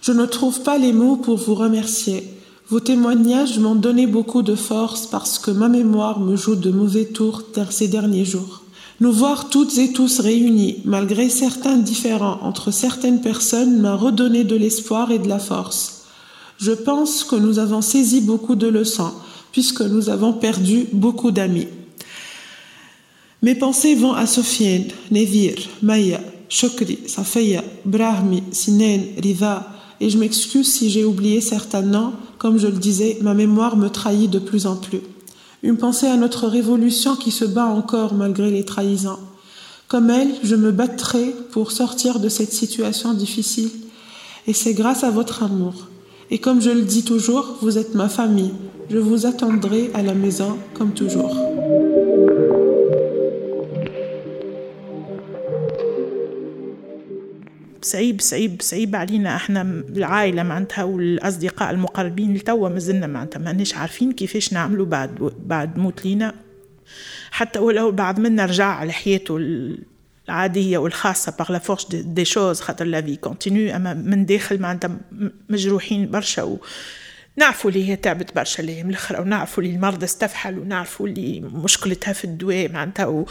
Je 0.00 0.10
ne 0.10 0.26
trouve 0.26 0.62
pas 0.62 0.78
les 0.78 0.92
mots 0.92 1.14
pour 1.14 1.36
vous 1.36 1.54
remercier. 1.54 2.28
Vos 2.70 2.80
témoignages 2.80 3.60
m'ont 3.60 3.76
donné 3.76 4.08
beaucoup 4.08 4.42
de 4.42 4.56
force 4.56 5.06
parce 5.06 5.38
que 5.38 5.52
ma 5.52 5.68
mémoire 5.68 6.18
me 6.18 6.34
joue 6.34 6.56
de 6.56 6.72
mauvais 6.72 7.04
tours 7.04 7.42
ces 7.70 7.86
derniers 7.86 8.24
jours. 8.24 8.62
Nous 9.00 9.12
voir 9.12 9.48
toutes 9.48 9.78
et 9.78 9.92
tous 9.92 10.18
réunis, 10.18 10.78
malgré 10.84 11.28
certains 11.28 11.76
différends 11.76 12.40
entre 12.42 12.72
certaines 12.72 13.20
personnes, 13.20 13.80
m'a 13.80 13.94
redonné 13.94 14.42
de 14.42 14.56
l'espoir 14.56 15.12
et 15.12 15.20
de 15.20 15.28
la 15.28 15.38
force. 15.38 16.02
Je 16.58 16.72
pense 16.72 17.22
que 17.22 17.36
nous 17.36 17.58
avons 17.58 17.82
saisi 17.82 18.20
beaucoup 18.20 18.54
de 18.54 18.68
leçons, 18.68 19.12
puisque 19.52 19.82
nous 19.82 20.08
avons 20.08 20.32
perdu 20.32 20.86
beaucoup 20.92 21.30
d'amis. 21.30 21.68
Mes 23.42 23.54
pensées 23.54 23.94
vont 23.94 24.12
à 24.12 24.26
Sofiane, 24.26 24.84
Nevir, 25.10 25.56
Maya, 25.82 26.20
Shokri, 26.48 27.00
Safaya, 27.06 27.64
Brahmi, 27.84 28.42
Sinen, 28.52 29.02
Riva, 29.20 29.68
et 30.00 30.10
je 30.10 30.18
m'excuse 30.18 30.72
si 30.72 30.90
j'ai 30.90 31.04
oublié 31.04 31.40
certains 31.40 31.82
noms, 31.82 32.12
comme 32.38 32.58
je 32.58 32.66
le 32.66 32.78
disais, 32.78 33.18
ma 33.20 33.34
mémoire 33.34 33.76
me 33.76 33.88
trahit 33.88 34.30
de 34.30 34.38
plus 34.38 34.66
en 34.66 34.76
plus. 34.76 35.00
Une 35.62 35.76
pensée 35.76 36.08
à 36.08 36.16
notre 36.16 36.48
révolution 36.48 37.14
qui 37.14 37.30
se 37.30 37.44
bat 37.44 37.66
encore 37.66 38.14
malgré 38.14 38.50
les 38.50 38.64
trahisons. 38.64 39.18
Comme 39.88 40.10
elle, 40.10 40.34
je 40.42 40.56
me 40.56 40.72
battrai 40.72 41.34
pour 41.52 41.70
sortir 41.72 42.18
de 42.18 42.28
cette 42.28 42.52
situation 42.52 43.12
difficile, 43.14 43.70
et 44.46 44.52
c'est 44.52 44.74
grâce 44.74 45.04
à 45.04 45.10
votre 45.10 45.42
amour. 45.42 45.88
Et 46.30 46.38
comme 46.38 46.60
je 46.60 46.70
le 46.70 46.82
dis 46.82 47.04
toujours, 47.04 47.58
vous 47.60 47.78
êtes 47.78 47.94
ma 47.94 48.08
famille. 48.08 48.52
Je 48.90 48.98
vous 48.98 49.26
attendrai 49.26 49.90
à 49.94 50.02
la 50.02 50.14
maison 50.14 50.58
comme 50.74 50.92
toujours. 50.92 51.34
صعيب 57.82 58.20
صعيب 58.20 58.62
صعيب 58.62 58.96
علينا. 58.96 59.36
إحنا 59.36 59.62
العائلة 59.96 60.42
معناتها 60.42 60.84
والأصدقاء 60.84 61.70
المقربين 61.70 62.34
لتوا 62.34 62.68
مازلنا 62.68 63.06
معناتها 63.06 63.38
ماناش 63.38 63.74
عارفين 63.74 64.12
كيفاش 64.12 64.52
نعملوا 64.52 64.86
بعد 64.86 65.32
بعد 65.46 65.78
موت 65.78 66.04
لينا. 66.04 66.34
حتى 67.30 67.58
ولو 67.58 67.90
بعض 67.90 68.20
منا 68.20 68.46
رجع 68.46 68.66
على 68.66 68.92
حياته 68.92 69.36
العادية 70.28 70.78
والخاصة 70.78 71.34
par 71.38 71.52
la 71.52 71.58
force 71.58 71.94
des 71.94 72.24
choses 72.24 72.60
خاطر 72.60 72.84
la 72.84 73.02
vie 73.02 73.16
continue 73.16 73.76
أما 73.76 73.94
من 73.94 74.26
داخل 74.26 74.60
معناتها 74.60 74.96
مجروحين 75.48 76.10
برشا 76.10 76.56
نعرفوا 77.36 77.70
اللي 77.70 77.88
هي 77.88 77.96
تعبت 77.96 78.34
برشا 78.34 78.62
الأيام 78.62 78.90
الأخرى 78.90 79.20
ونعرفوا 79.20 79.62
اللي 79.62 79.74
المرضى 79.74 80.04
استفحل 80.04 80.58
ونعرفوا 80.58 81.06
اللي 81.06 81.40
مشكلتها 81.40 82.12
في 82.12 82.24
الدواء 82.24 82.68
معناتها. 82.68 83.24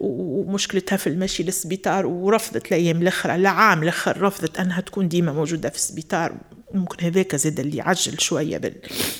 ومشكلتها 0.00 0.96
في 0.96 1.06
المشي 1.06 1.42
للسبيطار 1.42 2.06
ورفضت 2.06 2.66
الأيام 2.66 3.02
الأخرى 3.02 3.34
العام 3.34 3.82
الآخر 3.82 4.22
رفضت 4.22 4.60
أنها 4.60 4.80
تكون 4.80 5.08
ديما 5.08 5.32
موجودة 5.32 5.68
في 5.68 5.76
السبيطار. 5.76 6.36
ممكن 6.74 7.04
هذاك 7.04 7.36
زاد 7.36 7.60
اللي 7.60 7.80
عجل 7.80 8.20
شوية 8.20 8.58
بال... 8.58 8.74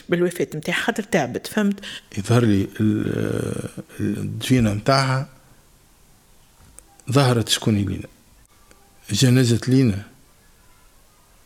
بالوفاة 0.08 0.48
نتاعها 0.54 0.80
خاطر 0.80 1.02
تعبت 1.02 1.46
فهمت؟ 1.46 1.80
يظهر 2.18 2.44
لي 2.44 2.66
الدفينة 4.00 4.72
نتاعها 4.72 5.28
ظهرت 7.12 7.48
شكون 7.48 7.76
لينا 7.76 8.08
جنازة 9.10 9.60
لينا 9.68 10.02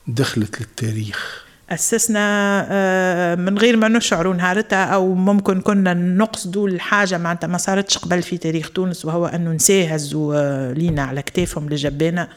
دخلت 0.06 0.60
للتاريخ. 0.60 1.49
أسسنا 1.72 2.66
آه، 2.70 3.34
من 3.34 3.58
غير 3.58 3.76
ما 3.76 3.88
نشعروا 3.88 4.34
نهارتها 4.34 4.84
أو 4.84 5.14
ممكن 5.14 5.60
كنا 5.60 5.94
نقصدوا 5.94 6.68
الحاجة 6.68 7.18
معناتها 7.18 7.48
ما 7.48 7.58
صارتش 7.58 7.98
قبل 7.98 8.22
في 8.22 8.38
تاريخ 8.38 8.70
تونس 8.70 9.04
وهو 9.04 9.26
أنه 9.26 9.52
نساء 9.52 9.94
هزوا 9.94 10.34
آه، 10.36 10.72
لينا 10.72 11.02
على 11.02 11.22
كتافهم 11.22 11.68
لجبانة 11.68 12.28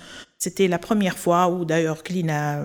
سيتي 0.44 0.68
لا 0.68 0.80
بروميير 0.88 1.12
فوا 1.12 1.44
ودايوغ 1.44 2.00
كلينا 2.00 2.64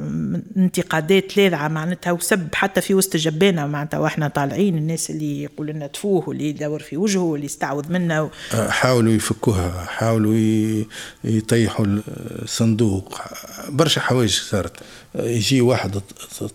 انتقادات 0.56 1.36
لاذعة 1.36 1.68
معناتها 1.68 2.12
وسب 2.12 2.48
حتى 2.54 2.80
في 2.80 2.94
وسط 2.94 3.14
الجبانه 3.14 3.66
معناتها 3.66 3.98
وإحنا 3.98 4.28
طالعين 4.28 4.78
الناس 4.78 5.10
اللي 5.10 5.42
يقول 5.42 5.66
لنا 5.66 5.86
تفوه 5.86 6.28
واللي 6.28 6.48
يدور 6.48 6.78
في 6.78 6.96
وجهه 6.96 7.20
واللي 7.20 7.46
يستعوذ 7.46 7.92
منا. 7.92 8.20
و... 8.20 8.30
حاولوا 8.52 9.12
يفكوها 9.12 9.84
حاولوا 9.84 10.34
يطيحوا 11.24 11.86
الصندوق. 12.42 13.20
برشا 13.68 14.00
حوايج 14.00 14.30
صارت. 14.30 14.72
يجي 15.14 15.60
واحد 15.60 16.00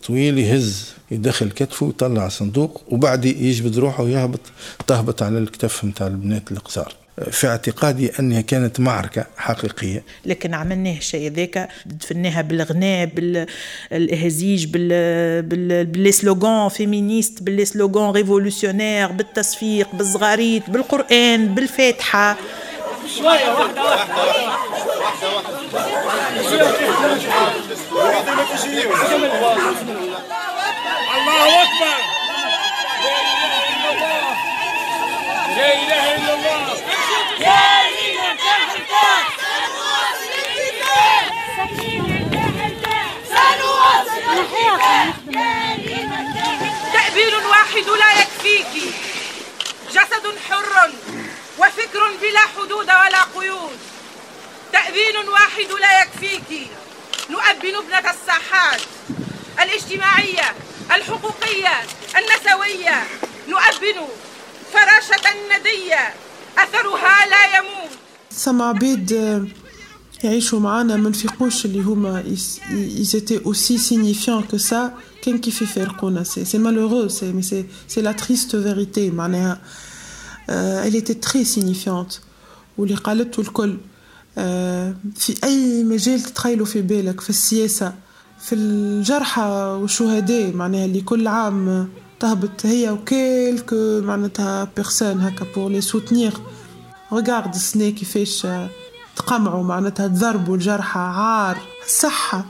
طويل 0.08 0.40
يهز 0.40 0.94
يدخل 1.12 1.52
كتفه 1.52 1.86
ويطلع 1.86 2.28
الصندوق 2.28 2.82
وبعد 2.88 3.26
يجبد 3.26 3.78
روحه 3.78 4.04
ويهبط 4.04 4.40
تهبط 4.88 5.24
على 5.24 5.38
الكتف 5.38 5.86
نتاع 5.86 6.08
البنات 6.08 6.52
القصار. 6.52 7.03
في 7.32 7.48
اعتقادي 7.48 8.12
أنها 8.20 8.42
كانت 8.42 8.80
معركة 8.80 9.26
حقيقية. 9.38 10.04
لكن 10.26 10.54
عملناه 10.54 10.98
الشيء 10.98 11.32
ذاك 11.32 11.70
دفناها 11.86 12.42
بالغناء 12.42 13.06
بالاهزيج 13.06 14.66
بال 14.66 15.42
بال 15.42 15.86
بال 15.86 16.05
slogans 16.05 16.70
féministes 16.70 17.44
بال 17.44 17.59
slogans 17.59 18.12
révolutionnaires 18.12 19.12
بالتصفيق 19.12 19.88
بالصغاريت 19.94 20.70
بالقرآن 20.70 21.56
بالفاتحة. 21.56 22.38
شوية 23.18 23.28
واحدة 23.28 23.84
واحدة 23.84 24.16
واحدة. 24.16 24.44
الله 29.34 30.03
تأبير 46.94 47.48
واحد 47.48 47.88
لا 48.00 48.22
يكفيك. 48.22 48.94
جسد 49.92 50.26
حر 50.50 50.92
وفكر 51.60 52.12
بلا 52.22 52.40
حدود 52.58 52.86
ولا 52.86 53.24
قيود. 53.36 53.80
تأبين 54.74 55.30
واحد 55.30 55.72
لا 55.82 56.02
يكفيك. 56.02 56.68
نؤبن 57.30 57.76
ابنة 57.76 58.12
الساحات 58.12 58.82
الاجتماعية 59.62 60.56
الحقوقية 60.96 61.74
النسوية. 62.18 63.04
نؤبن 63.48 64.08
فراشة 64.74 65.36
ندية 65.52 66.14
أثرها 66.58 67.26
لا 67.26 67.58
يموت. 67.58 67.92
سما 68.32 68.66
عبيد 68.70 69.14
يعيشوا 70.24 70.60
معانا 70.60 70.96
ما 70.96 71.10
نفيقوش 71.10 71.66
اللي 71.66 71.82
هما 71.82 72.24
ils 72.70 73.16
étaient 73.16 73.44
aussi 73.46 73.78
signifiants 73.78 74.44
que 74.54 74.58
ça. 74.58 74.92
كان 75.22 75.38
كيف 75.38 75.62
يفارقونا 75.62 76.24
c'est 76.24 76.46
c'est 76.46 76.58
malheureux 76.58 77.08
c'est 77.08 77.32
mais 77.32 77.42
c'est 77.42 77.66
c'est 77.88 78.02
la 78.02 78.12
triste 78.12 78.56
vérité 78.56 79.10
معناها 79.10 79.62
elle 80.86 80.96
était 80.96 81.28
très 81.28 81.46
signifiante. 81.46 82.20
واللي 82.78 82.96
قالته 82.96 83.42
الكل 83.42 83.78
في 85.16 85.36
أي 85.44 85.84
مجال 85.84 86.22
تتخيلوا 86.22 86.66
في 86.66 86.82
بالك 86.82 87.22
في 87.22 87.30
السياسة 87.30 87.94
في 88.40 88.56
الجرحى 88.56 89.78
والشهداء 89.82 90.54
معناها 90.54 90.86
اللي 90.86 91.02
كل 91.02 91.28
عام 91.28 91.90
تهبط 92.20 92.66
هي 92.66 92.90
و 92.90 93.02
quelques 93.02 94.02
معناتها 94.02 94.72
personnes 94.76 95.22
هكا 95.22 95.46
pour 95.56 95.72
les 95.72 95.82
soutenir 95.82 96.38
regarde 97.14 97.54
السنة 97.54 97.90
كيفاش 97.90 98.48
تقمعوا 99.16 99.64
معناتها 99.64 100.08
تضربوا 100.08 100.56
الجرحى 100.56 101.00
عار 101.00 101.58
الصحة. 101.86 102.46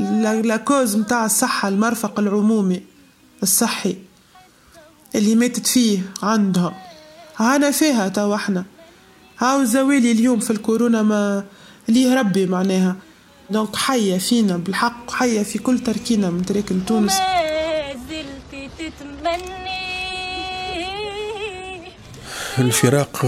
la 0.00 0.56
cause 0.56 0.96
متاع 0.96 1.24
الصحة 1.24 1.68
المرفق 1.68 2.20
العمومي 2.20 2.82
الصحي 3.42 3.96
اللي 5.14 5.34
ماتت 5.34 5.66
فيه 5.66 5.98
عندهم 6.22 6.72
هانا 7.36 7.70
فيها 7.70 8.08
توا 8.08 8.34
إحنا. 8.34 8.64
هاو 9.38 9.64
زوالي 9.64 10.12
اليوم 10.12 10.40
في 10.40 10.50
الكورونا 10.50 11.02
ما 11.02 11.44
ليه 11.88 12.14
ربي 12.14 12.46
معناها. 12.46 12.96
دونك 13.50 13.76
حية 13.76 14.18
فينا 14.18 14.56
بالحق 14.56 15.10
حية 15.10 15.42
في 15.42 15.58
كل 15.58 15.78
تركينا 15.78 16.30
من 16.30 16.44
تراكن 16.46 16.84
تونس 16.86 17.12
الفراق 22.58 23.26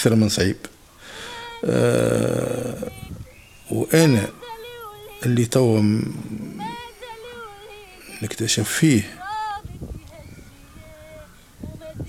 أكثر 0.00 0.14
من 0.14 0.28
صعيب. 0.28 0.56
وأنا 3.70 4.28
اللي 5.26 5.46
توا 5.46 6.00
نكتشف 8.22 8.68
فيه 8.68 9.02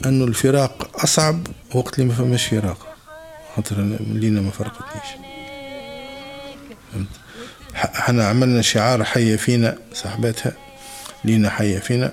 أنه 0.05 0.25
الفراق 0.25 1.03
أصعب 1.03 1.47
وقت 1.75 1.99
اللي 1.99 2.09
ما 2.09 2.15
فماش 2.15 2.45
فراق 2.45 2.95
خاطر 3.55 3.75
لينا 3.99 4.41
ما 4.41 4.51
فرقتنيش. 4.51 5.07
فهمت؟ 6.93 7.07
إحنا 7.75 8.27
عملنا 8.27 8.61
شعار 8.61 9.03
حية 9.03 9.35
فينا 9.35 9.77
صاحبتها 9.93 10.53
لينا 11.23 11.49
حية 11.49 11.79
فينا. 11.79 12.11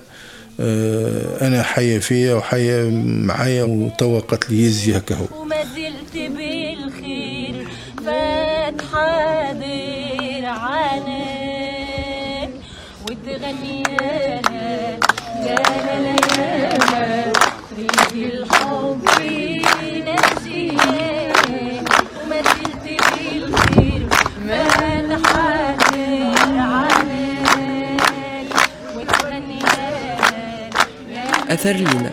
أنا 0.60 1.62
حية 1.62 1.98
فيا 1.98 2.34
وحية 2.34 2.90
معايا 3.04 3.62
وتوا 3.64 4.20
قتل 4.20 4.54
يزي 4.54 4.96
هكا 4.96 5.14
هو. 5.14 5.26
وما 5.42 5.56
زلت 5.64 6.14
بالخير 6.14 7.68
فات 8.06 8.82
حاضر 8.92 10.46
عنك 10.46 11.18
وتغني 13.10 13.82
يانا 13.82 14.98
يانا 15.46 16.00
ليانا 16.02 17.24
ريح 17.24 17.27
أثر 31.58 31.72
لينا 31.72 32.10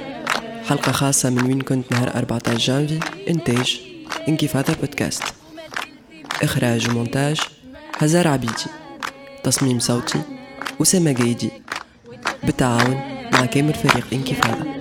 حلقة 0.69 0.91
خاصة 0.91 1.29
من 1.29 1.43
وين 1.45 1.61
كنت 1.61 1.91
نهار 1.91 2.15
14 2.15 2.57
جانفي 2.57 2.99
إنتاج 3.29 3.81
إنكفاضة 4.27 4.73
بودكاست. 4.73 5.23
إخراج 6.43 6.89
ومونتاج 6.89 7.39
هزار 7.97 8.27
عبيدي. 8.27 8.65
تصميم 9.43 9.79
صوتي 9.79 10.21
أسامة 10.81 11.11
جيدي. 11.11 11.51
بالتعاون 12.43 13.01
مع 13.33 13.45
كامل 13.45 13.73
فريق 13.73 14.05
إنكفاضة. 14.13 14.74